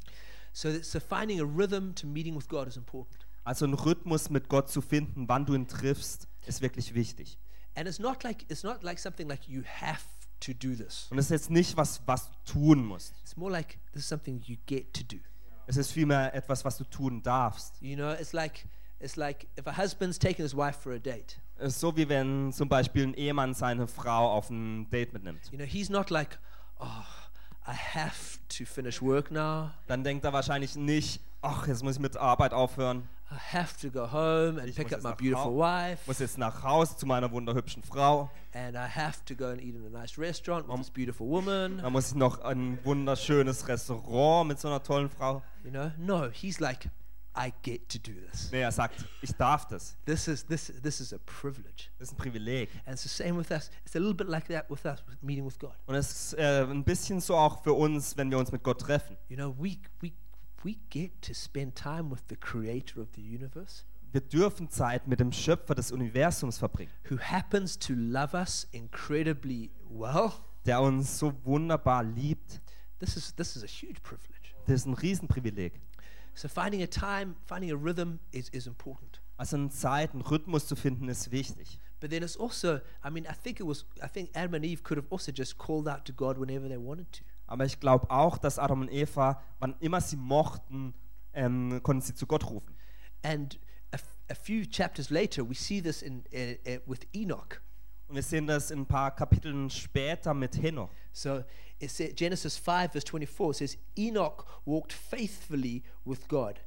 [0.53, 3.27] So, so finding a rhythm to meeting with God is important.
[3.45, 7.39] Also einen Rhythmus mit Gott zu finden, wann du ihn triffst, ist wirklich wichtig.
[7.75, 10.05] And it's not like it's not like something like you have
[10.41, 11.09] to do this.
[11.11, 13.15] Und es ist jetzt nicht was, was du tun musst.
[13.23, 15.21] It's more like this is something you get to do.
[15.67, 17.81] Es ist vielmehr etwas, was du tun darfst.
[17.81, 18.67] You know, it's like
[19.01, 21.41] it's like if a husband's taking his wife for a date.
[21.63, 25.41] Ist so wie wenn zum Beispiel ein Ehemann seine Frau auf ein Date mitnimmt.
[25.51, 26.39] You know, he's not like,
[26.81, 26.87] oh,
[27.67, 29.71] I have to finish work now.
[29.87, 33.91] Dann denkt er wahrscheinlich nicht, ach, jetzt muss ich mit Arbeit aufhören, I have to
[33.91, 36.63] go home and Ich pick muss up jetzt my nach beautiful wife, muss jetzt nach
[36.63, 38.29] Hause zu meiner wunderhübschen Frau.
[38.53, 41.79] and I have to go and eat in a nice restaurant with this beautiful woman.
[41.79, 45.43] Dann muss ich noch ein wunderschönes Restaurant mit so einer tollen Frau.
[45.65, 46.91] You know, no, he's like,
[47.37, 48.51] I get to do this.
[48.53, 49.97] Nee, er sagt, ich darf das.
[50.05, 51.89] This is this this is a privilege.
[51.99, 52.69] Das ist ein Privileg.
[52.85, 53.71] And it's the same with us.
[53.85, 55.75] It's a little bit like that with us, with meeting with God.
[55.87, 58.81] Und es ist äh, ein bisschen so auch für uns, wenn wir uns mit Gott
[58.81, 59.17] treffen.
[59.29, 60.13] You know, we we
[60.63, 65.19] we get to spend time with the creator of the universe Wir dürfen Zeit mit
[65.21, 70.33] dem Schöpfer des Universums verbringen, who happens to love us incredibly well.
[70.67, 72.61] der uns so wunderbar liebt.
[72.99, 74.55] This is this is a huge privilege.
[74.67, 75.73] Das ist ein Riesenprivileg.
[76.35, 79.21] So finding a time, finding a rhythm is, is important.
[79.37, 81.79] Also eine Zeit, einen Rhythmus zu finden, ist wichtig.
[82.01, 84.83] But then it's also, I mean, I think it was, I think Adam and Eve
[84.83, 87.25] could have also just called out to God whenever they wanted to.
[87.47, 90.95] Aber ich glaube auch, dass Adam und Eva, wann immer sie mochten,
[91.33, 92.75] ähm, konnten sie zu Gott rufen.
[93.23, 93.59] And
[93.93, 93.99] a,
[94.31, 97.61] a few chapters later, we see this in, uh, uh, with Enoch.
[98.09, 100.91] Und wir sehen das in ein paar Kapiteln später mit Henoch.
[101.13, 101.43] So
[101.81, 106.61] it says, Genesis 5, verse 24 says, Enoch walked faithfully with God.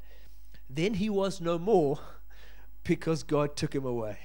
[0.70, 2.00] Then he was no more
[2.84, 4.18] because God took him away.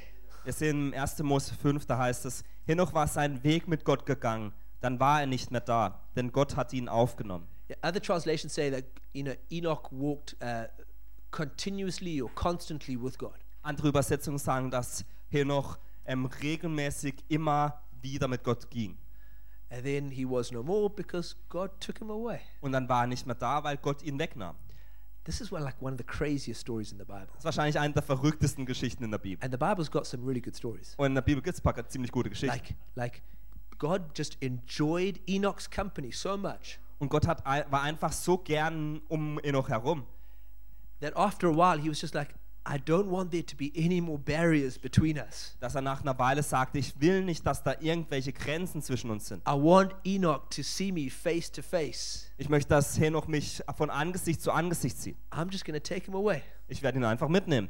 [0.45, 1.19] Wir sehen im 1.
[1.23, 5.27] Mose 5, da heißt es, Henoch war seinen Weg mit Gott gegangen, dann war er
[5.27, 7.47] nicht mehr da, denn Gott hat ihn aufgenommen.
[7.69, 10.65] Yeah, Other translations say that you know Enoch walked uh,
[11.31, 13.39] continuously or constantly with God.
[13.63, 18.99] Andere Übersetzungen sagen, dass Henoch ähm, regelmäßig immer wieder mit Gott ging.
[19.71, 22.41] And then he was no more because God took him away.
[22.61, 24.57] Und dann war er nicht mehr da, weil Gott ihn wegnahm.
[25.25, 27.27] This is one, like one of the craziest stories in the Bible.
[27.27, 29.45] Das ist wahrscheinlich eine der verrücktesten Geschichten in der Bibel.
[29.45, 30.95] And the Bible's got some really good stories.
[30.97, 32.57] Und in der Bibel gibt es ein paar ziemlich gute Geschichten.
[32.57, 33.23] Like, like
[33.79, 39.39] God just enjoyed Enoch's company so much Und Gott hat, war einfach so gern um
[39.43, 40.07] Enoch herum,
[41.01, 42.35] that after a while he was just like,
[42.67, 45.57] I don't want there to be any more barriers between us.
[45.61, 49.29] dass er nach einer Weile sagte, ich will nicht, dass da irgendwelche Grenzen zwischen uns
[49.29, 49.43] sind.
[49.49, 52.31] I want Enoch to see me face to face.
[52.37, 55.17] Ich möchte, dass Henoch mich von Angesicht zu Angesicht zieht.
[55.31, 56.43] I'm just going to take him away.
[56.69, 57.69] Ich werde ihn einfach mitnehmen.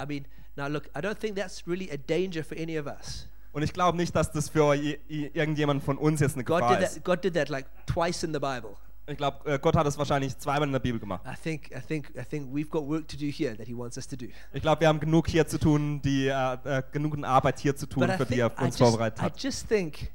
[0.00, 0.26] I mean,
[0.56, 3.28] now look, I don't think that's really a danger for any of us.
[3.52, 6.86] Und ich glaube nicht, dass das für irgendjemand von uns jetzt eine God Gefahr did
[6.86, 6.94] ist.
[6.96, 7.04] that.
[7.04, 8.76] God did that like twice in the Bible.
[9.08, 11.22] Ich glaube, äh, Gott hat das wahrscheinlich zweimal in der Bibel gemacht.
[11.26, 13.96] I think, I think, I think we've got work to do here that He wants
[13.96, 14.26] us to do.
[14.52, 17.86] Ich glaube, wir haben genug hier zu tun, die, äh, äh, genug Arbeit hier zu
[17.86, 19.42] tun, But I für die er I uns just, vorbereitet I hat.
[19.42, 20.12] just think,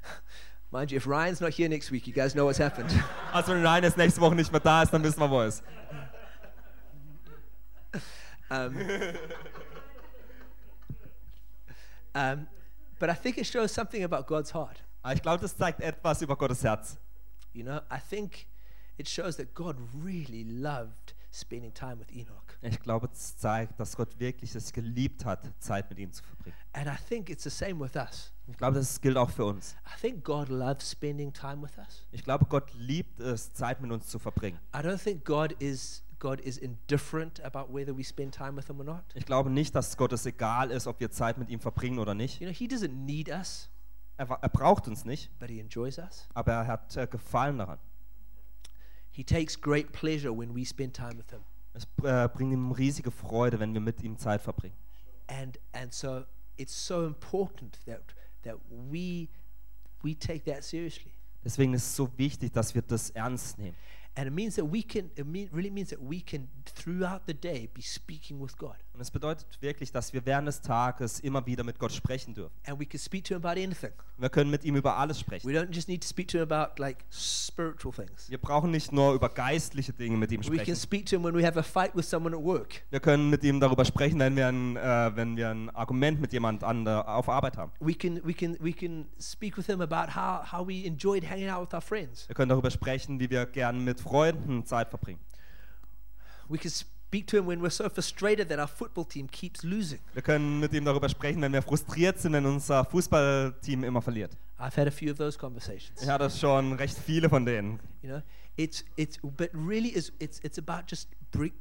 [0.70, 2.90] mind you, if Ryan's not here next week, you guys know what's happened.
[3.32, 5.48] Also wenn Ryan jetzt nächste Woche nicht mehr da ist, dann wissen wir, wo er
[5.48, 5.62] ist.
[8.50, 8.76] Um,
[12.14, 12.46] um,
[12.98, 14.82] but I think it shows something about God's heart.
[15.02, 16.96] Aber ich glaube, das zeigt etwas über Gottes Herz.
[17.54, 18.46] You know, I think
[18.98, 22.58] it shows that God really loved spending time with Enoch.
[22.62, 26.56] Ich glaube, es zeigt, dass Gott wirklich es geliebt hat, Zeit mit ihm zu verbringen.
[26.72, 28.32] And I think it's the same with us.
[28.46, 29.76] Ich glaube, das gilt auch für uns.
[29.86, 32.06] I think God loves spending time with us.
[32.12, 34.58] Ich glaube, Gott liebt es, Zeit mit uns zu verbringen.
[34.74, 38.78] I don't think God is God is indifferent about whether we spend time with him
[38.78, 39.04] or not.
[39.14, 42.14] Ich glaube nicht, dass Gott es egal ist, ob wir Zeit mit ihm verbringen oder
[42.14, 42.40] nicht.
[42.40, 43.68] You know, he doesn't need us,
[44.16, 46.28] Er, er braucht uns nicht, but he enjoys us.
[46.34, 47.78] aber er hat äh, Gefallen daran.
[49.10, 51.40] He takes great pleasure when we spend time with him.
[51.72, 54.76] Es äh, bringt ihm riesige Freude, wenn wir mit ihm Zeit verbringen.
[55.26, 56.24] And and so
[56.56, 59.28] it's so important that that we
[60.02, 61.12] we take that seriously.
[61.44, 63.76] Deswegen ist es so wichtig, dass wir das ernst nehmen.
[64.16, 67.34] And it means that we can, it mean, really means that we can, throughout the
[67.34, 68.76] day, be speaking with God.
[68.94, 72.54] Und es bedeutet wirklich, dass wir während des Tages immer wieder mit Gott sprechen dürfen.
[72.64, 73.90] And we can speak to Him about anything.
[74.18, 75.48] Wir können mit ihm über alles sprechen.
[75.50, 78.30] We don't just need to speak to Him about like spiritual things.
[78.30, 80.76] Wir brauchen nicht nur über geistliche Dinge mit ihm We can sprechen.
[80.76, 82.82] speak to Him when we have a fight with someone at work.
[82.90, 86.32] Wir können mit ihm darüber sprechen, wenn wir ein, äh, wenn wir ein Argument mit
[86.32, 87.72] jemand an der, auf Arbeit haben.
[87.80, 91.48] We can, we can, we can speak with Him about how, how we enjoyed hanging
[91.48, 92.28] out with our friends.
[92.28, 95.18] Wir können darüber sprechen, wie wir gern mit Freunden Zeit verbringen.
[96.48, 100.00] We can speak to Him when we're so frustrated that our football team keeps losing.
[100.14, 104.36] Wir können mit ihm darüber sprechen, wenn wir frustriert sind, wenn unser Fußballteam immer verliert.
[104.58, 106.00] I've had a few of those conversations.
[106.02, 107.80] Ich hatte schon recht viele von denen.
[108.02, 108.22] You know,
[108.56, 111.08] it's it's but really is it's it's about just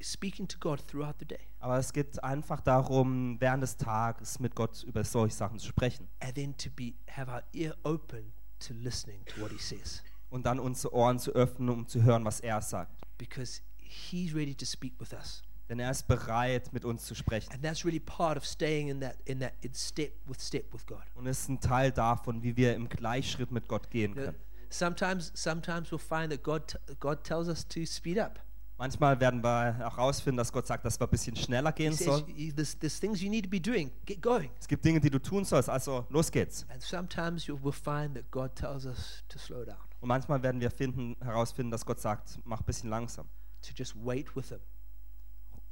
[0.02, 4.56] speaking to God throughout the day, Aber es geht einfach darum, während des Tages mit
[4.56, 8.74] Gott über solche Sachen zu sprechen and then to be have our ear open to
[8.76, 12.40] listening to what He says, und dann unsere Ohren zu öffnen, um zu hören, was
[12.40, 12.92] er sagt.
[13.18, 17.52] because He's ready to speak with us, Denn er ist bereit, mit uns zu sprechen.
[17.54, 20.86] and that's really part of staying in that in that in step with step with
[20.86, 21.04] God.
[21.16, 24.36] Und es ist ein Teil davon, wie wir im Gleichschritt mit Gott gehen können.
[24.70, 28.40] sometimes sometimes we'll find that God God tells us to speed up.
[28.80, 32.26] Manchmal werden wir herausfinden, dass Gott sagt, dass wir ein bisschen schneller He gehen sollen.
[32.36, 33.92] "You- "There's there's things you need to be doing.
[34.06, 36.66] Get going." Es gibt Dinge, die du tun sollst, also los geht's.
[36.70, 40.60] And sometimes you will find that God tells us to slow down, Und manchmal werden
[40.60, 43.28] wir finden, herausfinden, dass Gott sagt, mach ein bisschen langsam.
[43.64, 44.60] To just wait with Him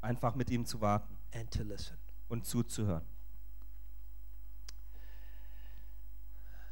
[0.01, 1.95] Einfach mit ihm zu warten and to listen.
[2.29, 3.05] und zuzuhören.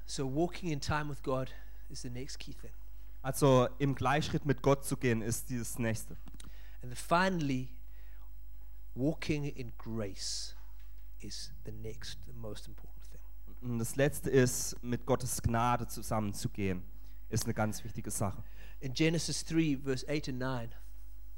[0.05, 1.51] So walking in time with God
[1.89, 2.71] is the next key thing.
[3.21, 6.17] Also im Gleichschritt mit Gott zu gehen, ist dieses Nächste.
[6.81, 7.69] And finally,
[8.95, 10.55] walking in grace
[11.19, 13.19] is the next, the most important thing.
[13.61, 16.83] Und das Letzte ist, mit Gottes Gnade zusammenzugehen,
[17.29, 18.43] ist eine ganz wichtige Sache.
[18.79, 20.69] In Genesis 3, verse 8 and 9,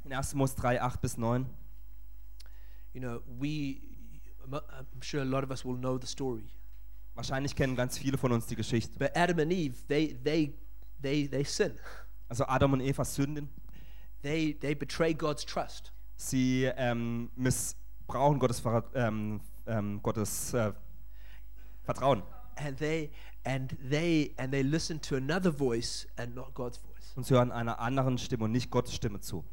[0.03, 0.33] In 1.
[0.35, 1.45] Mose 3, 8 bis 9,
[2.93, 3.81] you know, we,
[4.49, 6.49] I'm sure a lot of us will know the story.
[7.13, 8.97] wahrscheinlich kennen ganz viele von uns die Geschichte.
[8.97, 10.53] But Adam and Eve, they, they,
[11.01, 11.77] they, they sin.
[12.29, 13.49] Also Adam und Eva sünden,
[14.21, 15.91] They, they betray God's trust.
[16.15, 18.61] sie ähm, missbrauchen Gottes,
[18.93, 20.73] ähm, ähm, Gottes äh,
[21.83, 22.23] Vertrauen.
[22.55, 23.11] And they,
[23.43, 27.13] and, they, and they listen to another voice and not God's voice.
[27.15, 29.43] Und sie hören einer anderen Stimme und nicht Gottes Stimme zu.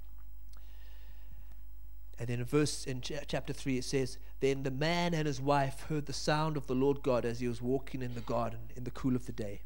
[2.18, 5.40] And then in verse in cha- chapter 3 it says, Then the man and his
[5.40, 8.60] wife heard the sound of the Lord God as he was walking in the garden
[8.76, 9.62] in the cool of the day.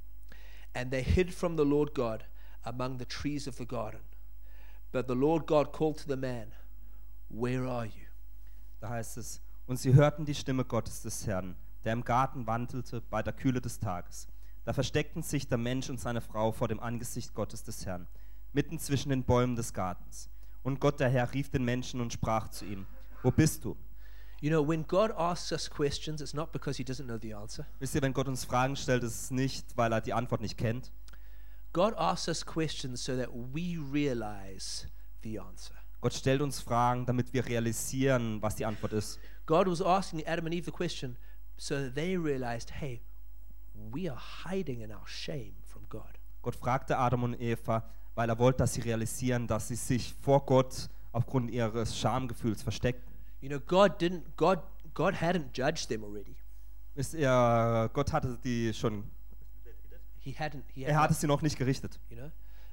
[0.74, 2.24] And they hid from the Lord God
[2.64, 4.00] among the trees of the garden.
[4.92, 6.52] But the Lord God called to the man,
[7.28, 8.06] Where are you?
[8.80, 13.00] Da heißt es, und sie hörten die Stimme Gottes des Herrn, der im Garten wandelte
[13.00, 14.26] bei der Kühle des Tages.
[14.64, 18.06] Da versteckten sich der Mensch und seine Frau vor dem Angesicht Gottes des Herrn,
[18.52, 20.28] mitten zwischen den Bäumen des Gartens.
[20.62, 22.86] Und Gott der Herr rief den Menschen und sprach zu ihm,
[23.22, 23.76] wo bist du?
[24.40, 27.64] You know, when God asks us questions, it's not because he doesn't know the answer.
[27.78, 30.58] Wisst ihr, wenn Gott uns Fragen stellt, ist es nicht, weil er die Antwort nicht
[30.58, 30.90] kennt.
[31.72, 34.88] God asks us questions so that we realize
[35.22, 35.74] the answer.
[36.00, 39.20] Gott stellt uns Fragen, damit wir realisieren, was die Antwort ist.
[39.46, 41.16] God was asking Adam and Eve the question
[41.56, 43.00] so that they realized, hey,
[43.92, 46.18] we are hiding in our shame from God.
[46.42, 50.44] Gott fragte Adam und Eva, weil er wollte, dass sie realisieren, dass sie sich vor
[50.46, 53.12] Gott aufgrund ihres Schamgefühls versteckten.
[53.40, 54.60] You know, God didn't God
[54.94, 56.36] God hadn't judged them already.
[56.94, 59.04] Wisst ihr, Gott hatte die schon,
[60.20, 61.98] He hadn't he er had hatte sie noch nicht gerichtet.
[62.10, 62.30] you know.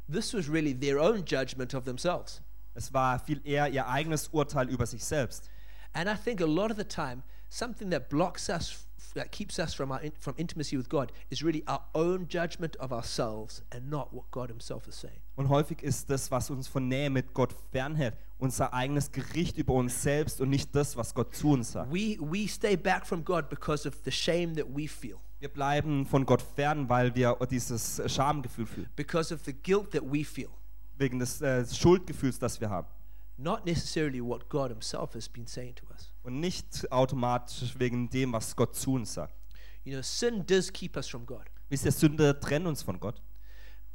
[0.07, 2.41] This was really their own judgment of themselves.
[2.75, 5.49] Es war viel eher ihr eigenes Urteil über sich selbst.
[5.93, 9.73] And I think a lot of the time something that blocks us that keeps us
[9.73, 13.89] from our in, from intimacy with God is really our own judgment of ourselves and
[13.89, 15.19] not what God himself is saying.
[15.39, 19.73] Und häufig ist das, was uns von Nähe mit Gott fernhält, unser eigenes Gericht über
[19.73, 21.89] uns selbst und nicht das, was Gott zu uns sagt.
[21.93, 26.05] We we stay back from God because of the shame that we feel, Wir bleiben
[26.05, 30.49] von Gott fern, weil wir dieses Schamgefühl fühlen, because of the guilt that we feel.
[30.97, 32.87] wegen des äh, Schuldgefühls, das wir haben.
[33.37, 36.11] not necessarily what God Himself has been saying to us.
[36.23, 39.33] Und nicht automatisch wegen dem, was Gott zu uns sagt.
[39.85, 43.21] You know, sin does keep us from God, Wisst ihr, Sünde trennt uns von Gott.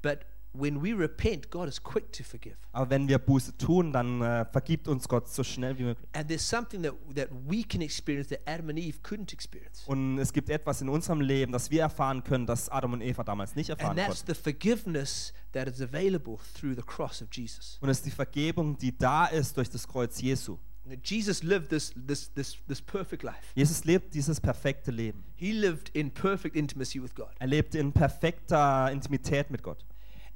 [0.00, 0.20] but
[0.54, 2.56] when we repent, God is quick to forgive.
[2.72, 6.08] Aber wenn wir Buße tun, dann äh, vergibt uns Gott so schnell wie möglich.
[6.12, 9.82] And there's something that, that we can experience that Adam and Eve couldn't experience.
[9.86, 13.24] Und es gibt etwas in unserem Leben, das wir erfahren können, das Adam und Eva
[13.24, 14.34] damals nicht erfahren And that's konnten.
[14.34, 17.78] the forgiveness that is available through the cross of Jesus.
[17.80, 20.58] Und es ist die Vergebung, die da ist durch das Kreuz Jesu.
[21.02, 23.38] Jesus lived this, this, this, this perfect life.
[23.54, 25.24] Jesus lebt dieses perfekte Leben.
[25.34, 27.30] He lived in perfect intimacy with God.
[27.38, 29.84] Er lebte in perfekter Intimität mit Gott.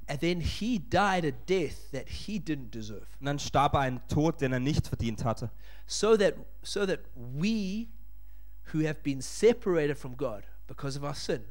[0.09, 3.05] And then he died a death that he didn't deserve.
[3.19, 5.51] Und dann starb er einen Tod, den er nicht verdient hatte.
[5.85, 6.33] So that
[6.63, 7.87] so that we
[8.73, 11.43] who have been separated from God because of our sin,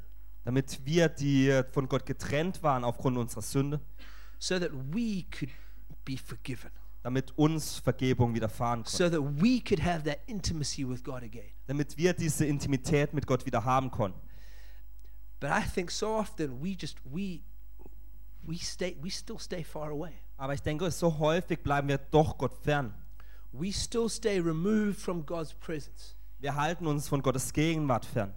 [0.44, 3.80] Damit wir, die von Gott getrennt waren aufgrund unserer Sünde,
[4.40, 5.50] so that we could
[6.04, 6.70] be forgiven.
[7.04, 8.96] damit uns Vergebung widerfahren konnte.
[8.96, 11.52] So that we could have that intimacy with God again.
[11.68, 14.20] Damit wir diese Intimität mit Gott wieder haben konnten.
[15.38, 17.42] But I think so often we just we
[18.49, 20.12] we stay we still stay far away.
[20.36, 22.94] Aber ich denke, so häufig bleiben wir doch Gott fern.
[23.53, 28.32] We still stay removed from God's presence Wir halten uns von Gottes Gegenwart fern,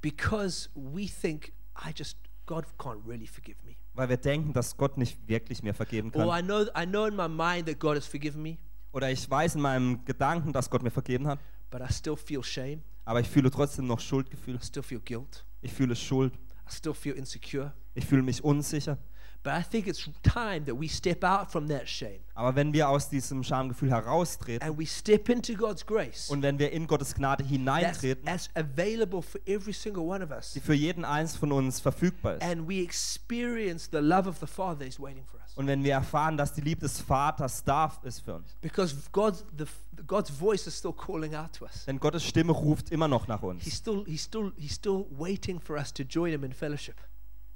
[0.00, 2.16] because we think I just
[2.46, 3.76] God can't really forgive me.
[3.94, 6.40] weil wir denken, dass Gott nicht wirklich mehr vergeben Or kann.
[6.40, 8.58] I know I know in my mind that God has forgiven me,
[8.92, 11.38] Oder ich weiß in meinem Gedanken, dass Gott mir vergeben hat,
[11.70, 12.82] but I still feel shame.
[13.04, 14.56] aber ich fühle trotzdem noch Schuldgefühl.
[14.56, 15.44] I still feel guilt.
[15.62, 16.34] Ich fühle Schuld.
[16.34, 17.72] I still feel insecure.
[17.94, 18.98] Ich fühle mich unsicher.
[19.42, 22.88] But I think it's time that we step out from that shame Aber wenn wir
[22.88, 27.14] aus diesem Schamgefühl heraustreten and we step into God's grace und wenn wir in Gottes
[27.14, 31.36] Gnade that's, hineintreten, that's available for every single one of us, die für jeden eins
[31.36, 35.38] von uns verfügbar ist, and we experience the love of the Father is waiting for
[35.40, 35.52] us.
[35.56, 39.44] und wenn wir erfahren, dass die Liebe des Vaters da ist für uns, Because God's,
[39.58, 39.66] the,
[40.06, 41.84] God's voice is still calling out to us.
[41.84, 43.76] denn Gottes Stimme ruft immer noch nach He's uns.
[43.76, 46.96] still, he's, still, he's still waiting for us to join Him in fellowship.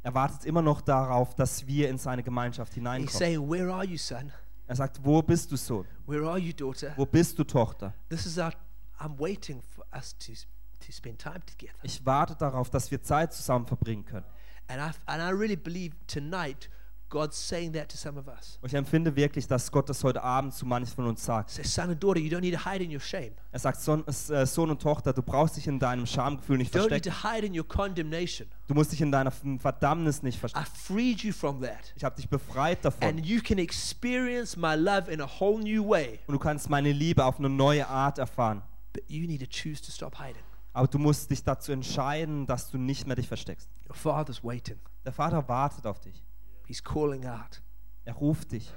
[0.09, 3.12] Er wartet immer noch darauf, dass wir in seine Gemeinschaft He's hineinkommen.
[3.12, 4.32] saying, Where are you, son?
[4.66, 5.86] Er sagt, wo bist du Sohn?
[6.06, 6.94] Where are you, daughter?
[6.96, 7.92] Wo bist du Tochter?
[8.09, 8.54] This is our,
[8.98, 11.74] I'm waiting for us to, to spend time together.
[11.82, 14.24] Ich warte darauf, dass wir Zeit zusammen verbringen können.
[14.68, 16.70] And I, and I really believe tonight
[17.11, 18.59] God's saying that to some of us.
[18.61, 21.50] Und ich empfinde wirklich, dass Gott das heute Abend zu manchen von uns sagt.
[21.50, 23.32] Say, son and daughter, you don't need to hide in your shame.
[23.50, 26.80] Er sagt, Sohn, äh, Sohn und Tochter, du brauchst dich in deinem Schamgefühl nicht You
[26.82, 27.22] don't need verstecken.
[27.22, 28.48] to hide in your condemnation.
[28.66, 30.66] Du musst dich in deiner Verdammnis nicht I verstecken.
[30.74, 31.92] freed you from that.
[31.96, 33.09] Ich habe dich befreit davon.
[33.09, 36.18] And you can experience my love in a whole new way.
[36.26, 38.62] Und du kannst meine Liebe auf eine neue Art erfahren.
[38.92, 40.42] But you need to choose to stop hiding.
[40.74, 43.68] Aber du musst dich dazu entscheiden, dass du nicht mehr dich versteckst.
[43.88, 44.76] Your father's waiting.
[45.04, 46.22] Der Vater wartet auf dich.
[46.69, 47.62] He's calling out.
[48.05, 48.71] Er ruft dich.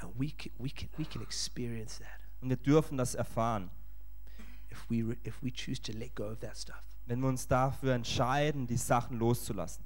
[0.00, 2.08] And we can, we can, we can experience that
[2.40, 3.70] Und wir dürfen das erfahren,
[4.70, 6.82] if we, if we choose to let go of that stuff.
[7.04, 9.84] wenn wir uns dafür entscheiden, die Sachen loszulassen.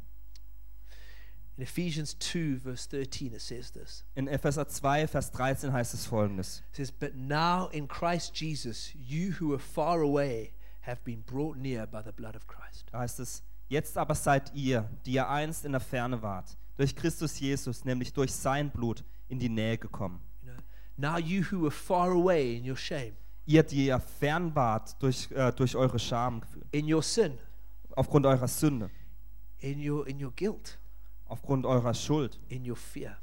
[1.56, 4.04] In Ephesians 2, verse 13, it says this.
[4.14, 6.62] In Epheser 2, Vers 13 heißt es folgendes.
[6.70, 10.52] It says, But now in Christ Jesus, you who are far away
[10.82, 12.86] have been brought near by the blood of Christ.
[12.92, 13.42] Da heißt es,
[13.74, 18.12] jetzt aber seid ihr, die ihr einst in der Ferne wart, durch Christus Jesus, nämlich
[18.12, 20.20] durch sein Blut, in die Nähe gekommen.
[20.96, 23.16] Now you who are far away in your shame,
[23.46, 27.36] Ihr, die ihr fern wart durch, äh, durch eure Schamgefühl, in your sin,
[27.96, 28.90] aufgrund eurer Sünde,
[29.58, 30.78] in your in your guilt,
[31.26, 33.18] aufgrund eurer Schuld, in your fear.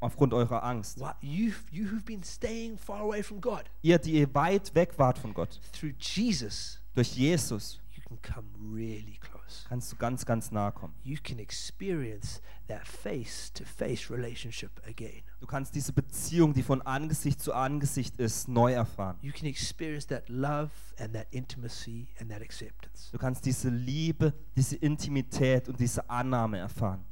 [0.00, 1.00] aufgrund eurer Angst.
[1.00, 4.94] What you you who've been staying far away from God Ihr, die ihr weit weg
[4.96, 9.29] wart von Gott, through Jesus, durch Jesus you can come really close.
[9.68, 10.94] Kannst du ganz, ganz nahe kommen.
[11.02, 15.22] You can experience that face-to-face relationship again.
[15.40, 19.18] Du kannst diese Beziehung, die von Angesicht zu Angesicht ist, neu erfahren.
[19.22, 23.10] You can experience that love and that intimacy and that acceptance.
[23.10, 27.04] Du kannst diese Liebe, diese Intimität und diese Annahme erfahren.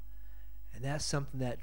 [0.74, 1.58] And that's something that,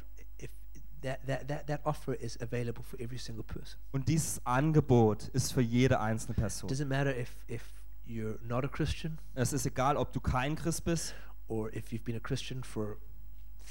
[1.01, 3.79] that, that, that offer is available for every single person.
[3.91, 6.69] Und dieses Angebot ist für jede einzelne Person.
[6.69, 7.61] Doesn't matter if, if
[8.05, 11.15] you're not a Christian Es ist egal, ob du kein Christ bist
[11.47, 12.97] or if you've been a Christian for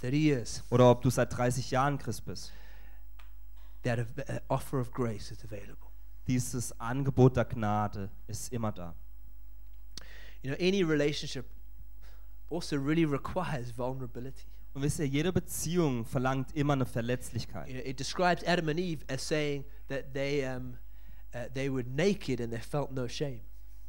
[0.01, 0.63] 30 years.
[0.71, 2.53] oder ob du seit 30 Jahren Christ bist.
[3.83, 5.91] That uh, offer of grace is available.
[6.27, 8.95] Dieses Angebot der Gnade ist immer da.
[10.43, 11.47] You know, any relationship
[12.51, 14.47] also really requires vulnerability.
[14.75, 17.69] Und wisst ihr, jede Beziehung verlangt immer eine Verletzlichkeit.
[17.69, 20.77] You know, it describes Adam and Eve as saying that they, um,
[21.33, 23.41] uh, they were naked and they felt no shame.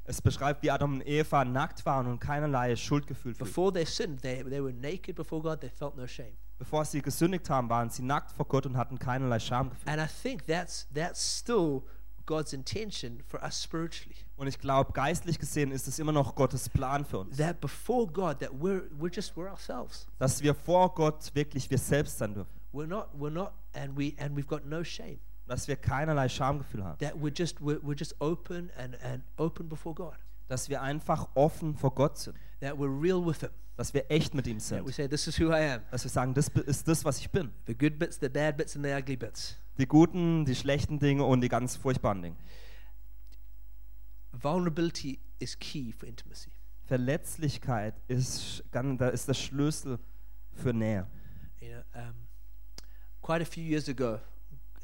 [0.07, 3.33] Es beschreibt, wie Adam und Eva nackt waren und keinerlei Schuldgefühl.
[3.33, 6.33] Before they sinned, they, they were naked before God, they felt no shame.
[6.57, 9.89] Bevor sie gesündigt haben, waren sie nackt vor Gott und hatten keinerlei Schamgefühl.
[9.91, 11.81] And I think that's, that's still
[12.25, 14.15] God's intention for us spiritually.
[14.37, 18.07] Und ich glaube, geistlich gesehen ist es immer noch Gottes Plan für uns, That before
[18.07, 20.07] God, that we're, we're just, we're ourselves.
[20.17, 24.13] dass wir vor Gott wirklich wir selbst sein dürfen, We're not, we're not, and, we,
[24.19, 25.19] and we've got no shame.
[25.47, 29.67] Dass wir keinerlei Schamgefühl haben, That we're just, we're, we're just open and, and open
[29.69, 30.15] before God.
[30.47, 33.49] dass wir einfach offen vor Gott sind, That we're real with Him.
[33.77, 35.81] dass wir echt mit ihm That we sind, say, this is who I am.
[35.91, 37.51] dass wir sagen, das ist das, was ich bin.
[37.67, 39.57] The good bits, the bad bits, and the ugly bits.
[39.77, 42.35] Die guten, die schlechten Dinge und die ganz furchtbaren Dinge.
[44.31, 46.51] Vulnerability is key for intimacy.
[46.85, 49.99] Verletzlichkeit ist, ganz- da ist der Schlüssel
[50.53, 51.07] für Nähe.
[51.59, 52.13] You know, um,
[53.21, 54.19] quite a few years ago,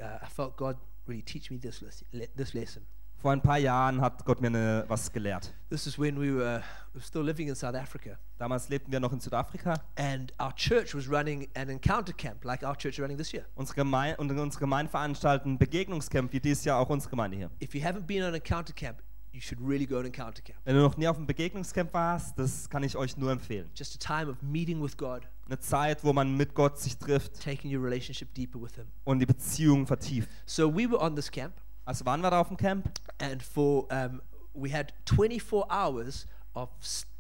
[0.02, 0.78] uh, I felt God
[1.08, 1.82] really teach me this,
[2.12, 2.86] le- this lesson.
[3.22, 5.54] Vor ein paar Jahren hat Gott mir ne, was gelehrt.
[5.70, 8.18] This is when we were, we were still living in South Africa.
[8.40, 9.76] Damals lebten wir noch in Südafrika.
[9.96, 13.46] And our church was running an encounter camp, like our church is running this year.
[13.54, 17.52] Unsere Gemeinde, und unsere Gemeinde veranstalten ein Begegnungscamp, wie dieses Jahr auch unsere Gemeinde hier.
[17.62, 20.60] If you haven't been on an encounter camp, you should really go to encounter camp.
[20.66, 23.70] Wenn du noch nie auf einem Begegnungscamp warst, das kann ich euch nur empfehlen.
[23.76, 27.42] Just a time of meeting with God, Eine Zeit, wo man mit Gott sich trifft
[27.42, 28.88] taking your relationship deeper with Him.
[29.04, 30.30] und die Beziehung vertieft.
[30.46, 31.54] So we were on this camp,
[31.86, 34.22] Also waren wir da auf dem Camp and for um,
[34.54, 36.70] we had 24 hours of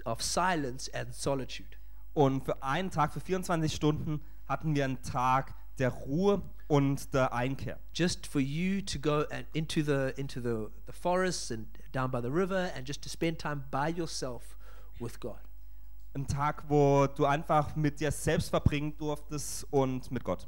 [0.06, 1.70] of silence and solitude.
[2.14, 7.34] und für einen Tag, für 24 Stunden, hatten wir einen Tag der Ruhe und der
[7.34, 7.80] Einkehr.
[7.94, 12.22] just for you to go and into the into the, the forests and down by
[12.22, 14.58] the river and just to spend time by yourself
[15.00, 15.40] with God.
[16.14, 20.48] Ein Tag, wo du einfach mit dir selbst verbringen durftest und mit Gott.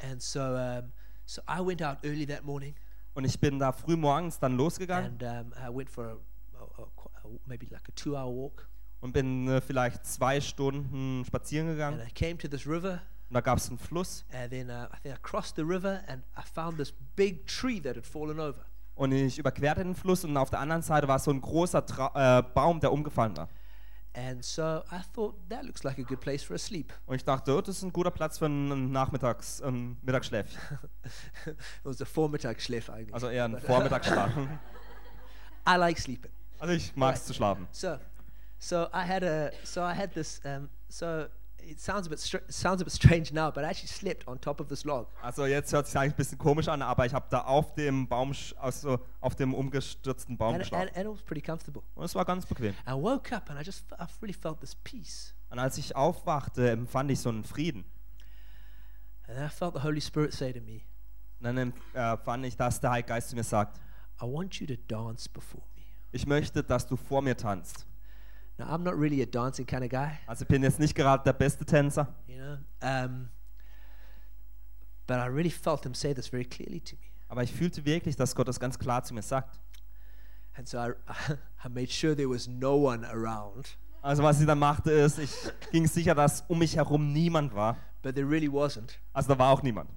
[0.00, 0.92] And so um,
[1.26, 2.74] so I went out early that morning
[3.14, 6.16] Und ich bin da früh morgens dann losgegangen and um, I went for a,
[6.60, 8.68] a, a, maybe like a two hour walk
[9.00, 12.00] und bin äh, vielleicht zwei Stunden spazieren and gegangen.
[12.06, 15.00] I came to this river Und da gab es einen Fluss and then uh, I
[15.02, 18.64] think I crossed the river and I found this big tree that had fallen over.
[18.98, 22.38] Und ich überquerte den Fluss und auf der anderen Seite war so ein großer Tra
[22.38, 23.48] äh, Baum, der umgefallen war.
[24.14, 26.92] And so I thought that looks like a good place for a sleep.
[27.06, 30.60] Und ich dachte, oh, das ist ein guter Platz für ein Nachmittags, ein Mittagsschläfchen.
[31.46, 33.14] it was a Vormittagsschlaf eigentlich.
[33.14, 34.32] Also eher ein Vormittagsschlaf.
[35.68, 36.32] I like sleeping.
[36.58, 37.68] Also ich mag es zu schlafen.
[37.70, 37.98] So,
[38.58, 41.26] so I had a, so I had this, um, so
[41.62, 44.60] it sounds a bit, sounds a bit strange now, but I actually slept on top
[44.60, 45.06] of this log.
[45.22, 48.06] Also jetzt hört sich eigentlich ein bisschen komisch an, aber ich habe da auf dem
[48.08, 50.88] Baum, also auf dem umgestürzten Baum And, geschlafen.
[50.88, 51.82] and, and it was pretty comfortable.
[51.94, 52.74] Und es war ganz bequem.
[52.86, 55.34] I woke up and I just, I really felt this peace.
[55.50, 57.84] Und als ich aufwachte, empfand ich so einen Frieden.
[59.26, 60.80] And then I felt the Holy Spirit say to me,
[61.40, 63.78] Und dann empfand ich, dass der Heilige Geist zu mir sagt,
[64.20, 65.82] I want you to dance before me.
[66.12, 67.86] ich möchte, dass du vor mir tanzt.
[68.58, 71.22] Now, I'm not really a dancing kind of guy, Also ich bin jetzt nicht gerade
[71.24, 73.28] der beste Tänzer, you know, um,
[75.06, 77.02] but I really felt him say this very clearly to me.
[77.28, 79.60] aber ich fühlte wirklich, dass Gott das ganz klar zu mir sagt.
[80.56, 80.92] And so I,
[81.64, 85.30] I made sure there was no one around, Also was ich dann machte, ist, ich
[85.70, 87.76] ging sicher, dass um mich herum niemand war.
[88.02, 88.98] but there really wasn't.
[89.12, 89.88] Also da war auch niemand.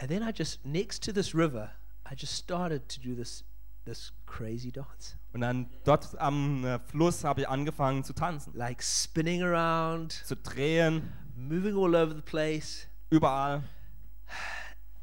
[0.00, 1.72] And then I just next to this river,
[2.10, 3.44] I just started to do this
[3.84, 8.82] this crazy dance, Und dann dort am äh, Fluss habe ich angefangen zu tanzen, like
[8.82, 12.86] spinning around, zu drehen, moving all over the place.
[13.10, 13.62] überall.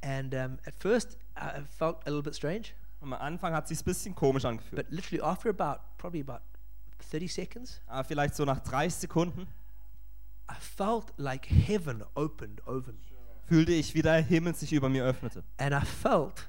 [0.02, 3.82] And um, at first, I felt a little bit strange, Am Anfang hat es sich
[3.82, 4.76] ein bisschen komisch angefühlt.
[4.76, 6.42] but literally after about probably about
[7.12, 9.48] 30 seconds, Aber vielleicht so nach 30 Sekunden
[10.50, 13.00] I felt like heaven opened over me,
[13.48, 15.44] fühlte ich, wie der Himmel sich über mir öffnete.
[15.58, 16.48] and I felt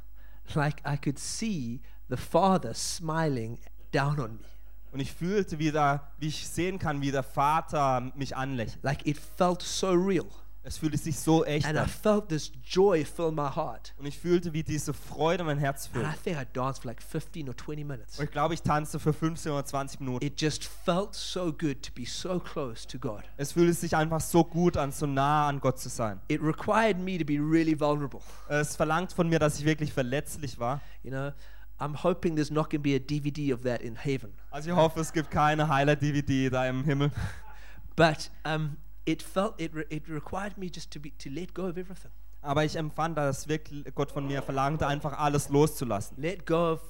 [0.55, 3.59] like I could see the Father smiling
[3.93, 4.45] down on me.
[4.93, 8.79] Und ich fühlte wieder, wie ich sehen kann, wie der Vater mich anlächelt.
[8.83, 10.27] Like it felt so real.
[10.63, 11.89] Es fühlte sich so echt And I an.
[11.89, 13.95] felt this joy fill my heart.
[13.99, 16.23] Und ich fühlte, wie diese Freude mein Herz And I füllt.
[16.25, 18.19] think I danced for like 15 or 20 minutes.
[18.19, 20.25] Und ich glaube, ich tanzte für 15 oder 20 Minuten.
[20.25, 23.23] It just felt so good to be so close to God.
[23.37, 26.21] Es fühlte sich einfach so gut an, so nah an Gott zu sein.
[26.27, 28.21] It required me to be really vulnerable.
[28.49, 30.81] Es verlangt von mir, dass ich wirklich verletzlich war.
[31.05, 31.31] You know,
[31.79, 34.33] I'm hoping there's not going to be a DVD of that in heaven.
[34.51, 37.11] Also ich hoffe, es gibt keine Highlight-DVD da im Himmel.
[37.97, 41.67] But um, it felt it, re- it required me just to be to let go
[41.67, 42.11] of everything.
[42.43, 46.17] Aber ich empfand, dass wirklich Gott von mir verlangte, einfach alles loszulassen.
[46.21, 46.81] Let go of,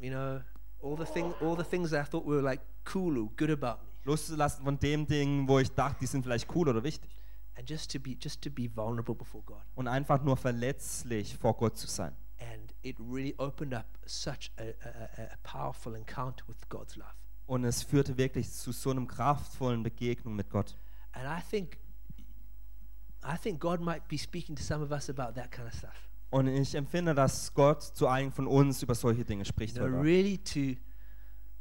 [0.00, 0.40] you know,
[0.82, 2.60] all the thing all the things that I thought were like
[2.92, 3.90] cool or good about me.
[4.04, 7.10] Loszulassen von dem Ding, wo ich dachte, die sind vielleicht cool oder wichtig.
[7.56, 9.62] And just to be just to be vulnerable before God.
[9.74, 12.14] Und einfach nur verletzlich vor Gott zu sein.
[12.82, 17.10] It really opened up such a, a, a- powerful encounter with God's love.
[17.46, 20.76] Und es führte wirklich zu so einem kraftvollen Begegnung mit Gott.
[21.12, 21.78] And I think
[23.22, 26.08] I think God might be speaking to some of us about that kind of stuff.
[26.30, 30.00] Und ich empfinde, dass Gott zu einigen von uns über solche Dinge spricht, You know,
[30.00, 30.80] really to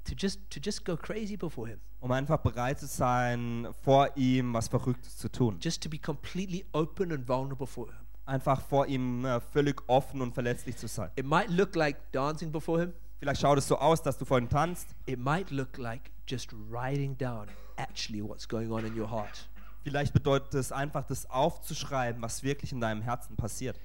[0.05, 1.81] to just to just go crazy before him.
[1.99, 5.57] um einfach bereit zu sein, vor ihm was Verrücktes zu tun.
[5.59, 7.97] Just to be completely open and vulnerable for him.
[8.29, 11.09] Einfach vor ihm äh, völlig offen und verletzlich zu sein.
[11.15, 12.93] It might look like dancing before him.
[13.17, 14.95] Vielleicht schaut es so aus, dass du vor ihm tanzt.
[15.07, 19.49] It might look like just writing down actually what's going on in your heart.
[19.83, 23.79] Vielleicht bedeutet es einfach, das aufzuschreiben, was wirklich in deinem Herzen passiert.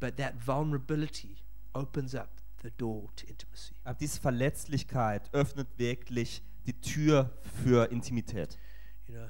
[0.00, 1.36] But that vulnerability
[1.72, 2.30] opens up
[2.64, 3.74] the door to intimacy.
[3.84, 7.30] Aber diese Verletzlichkeit öffnet wirklich die Tür
[7.62, 8.58] für Intimität.
[9.06, 9.28] You know,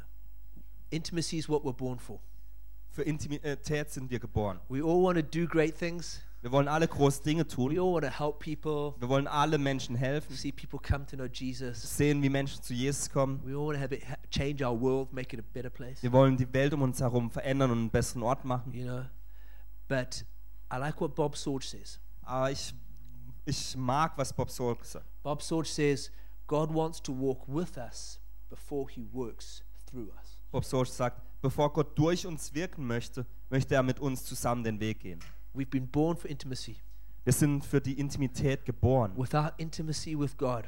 [0.88, 2.20] Intimacy is what we're born for.
[2.94, 4.60] Für Intimität sind wir geboren.
[4.68, 6.20] We all want to do great things.
[6.42, 7.70] Wir wollen alle große Dinge We tun.
[7.72, 11.24] all want to help people, Wir wollen alle Menschen helfen, see people come to know
[11.26, 11.96] Jesus.
[11.96, 13.40] sehen, wie Menschen zu Jesus kommen.
[13.44, 16.02] We all want to have it ha- change our world, make it a better place.
[16.04, 18.72] Wir wollen die Welt um uns herum verändern und einen besseren Ort machen.
[18.72, 19.04] You know,
[19.88, 20.24] but
[20.72, 21.98] I like what Bob Sorge says.
[22.22, 22.72] Aber ich,
[23.44, 25.06] ich mag, was Bob Sorg sagt.
[25.24, 26.12] Bob Sorge says
[26.46, 28.20] God wants to walk with us
[28.50, 30.38] before He works through us.
[30.52, 34.80] Bob Sorg sagt, bevor Gott durch uns wirken möchte, möchte er mit uns zusammen den
[34.80, 35.20] Weg gehen.
[35.54, 36.76] We've been born for intimacy.
[37.22, 39.12] Wir sind für die Intimität geboren.
[39.14, 40.64] Without intimacy with God,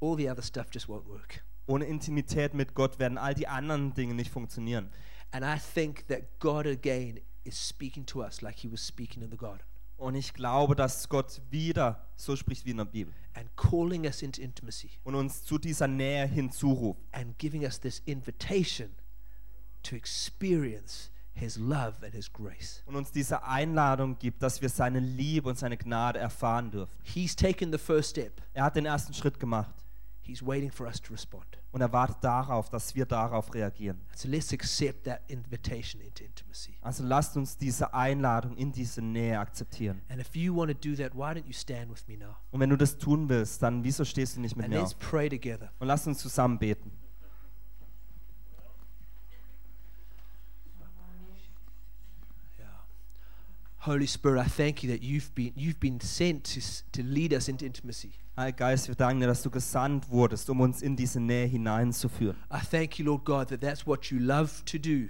[0.00, 1.44] all the other stuff just won't work.
[1.66, 4.88] Ohne Intimität mit Gott werden all die anderen Dinge nicht funktionieren.
[5.32, 9.32] And I think that God again is speaking to us like He was speaking in
[9.32, 9.64] the garden
[9.96, 14.22] Und ich glaube, dass Gott wieder so spricht wie in der Bibel and calling us
[14.22, 18.90] into intimacy und uns zu dieser Nähe hinzuruft and giving us this invitation
[19.82, 22.82] to experience His love and His grace.
[22.86, 26.92] und uns diese Einladung gibt, dass wir seine Liebe und seine Gnade erfahren dürfen.
[27.02, 29.74] He's taken the first step, Er hat den ersten Schritt gemacht
[30.24, 31.44] He's waiting for us to respond.
[31.72, 34.00] und er wartet darauf, dass wir darauf reagieren.
[34.14, 36.74] So let's accept that invitation into intimacy.
[36.80, 40.00] Also lasst uns diese Einladung in diese Nähe akzeptieren.
[40.08, 42.36] And if you want to do that, why don't you stand with me now?
[42.52, 44.94] Und wenn du das tun willst, dann wieso stehst du nicht mit And mir let's
[44.94, 45.00] auf?
[45.00, 45.72] pray together.
[45.80, 46.92] Und lass uns zusammen beten.
[53.84, 56.60] Holy Spirit, I thank you that you've been you've been sent to,
[56.92, 58.12] to lead us into intimacy.
[58.36, 62.36] Heiliger Geist, wir danken dir, dass du gesandt wurdest, um uns in diese Nähe hineinzuführen.
[62.48, 65.08] I thank you, Lord God, that that's what you love to do.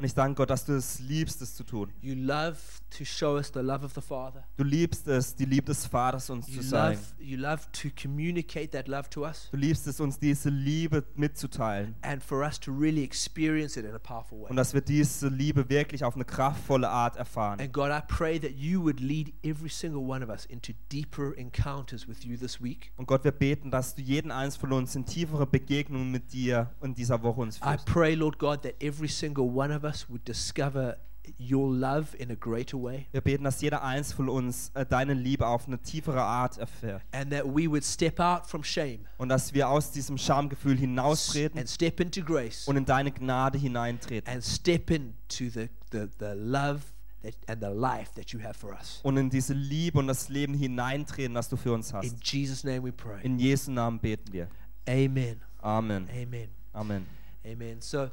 [0.00, 1.92] Und ich danke Gott, dass du es liebst, es zu tun.
[2.00, 2.56] You love
[2.96, 4.44] to show us the love of the Father.
[4.56, 7.00] Du liebst es, die Liebe des Vaters uns You zu love, zeigen.
[7.18, 11.96] you love to communicate that love to us Du liebst es, uns diese Liebe mitzuteilen.
[12.02, 14.50] and for us to really experience it in a powerful way.
[14.50, 17.58] Und dass wir diese Liebe wirklich auf eine kraftvolle Art erfahren.
[17.60, 21.36] And God, I pray that you would lead every single one of us into deeper
[21.36, 22.92] encounters with you this week.
[22.96, 26.70] Und Gott, wir beten, dass du jeden eins von uns in tiefere Begegnungen mit dir
[26.82, 27.86] in dieser Woche uns I führst.
[27.86, 30.96] pray, Lord God, that every single one of us would discover
[31.38, 35.12] your love in a greater way Wir beten, dass jeder eins von uns äh, deine
[35.12, 37.02] Liebe auf eine tiefere Art erfährt.
[37.12, 41.58] and that we would step out from shame Und dass wir aus diesem Schamgefühl hinaustreten
[41.58, 44.32] and step into grace und in deine Gnade hineintreten.
[44.32, 46.80] and step into the, the, the love
[47.22, 49.00] that, and the life that you have for us.
[49.02, 52.24] Und in diese Liebe und das Leben hineintreten, das du für uns In hast.
[52.32, 53.20] Jesus' name we pray.
[53.22, 54.48] In Jesu Namen beten wir.
[54.88, 55.42] Amen.
[55.60, 56.08] Amen.
[56.10, 56.48] Amen.
[56.72, 57.06] Amen.
[57.44, 57.80] Amen.
[57.82, 58.08] So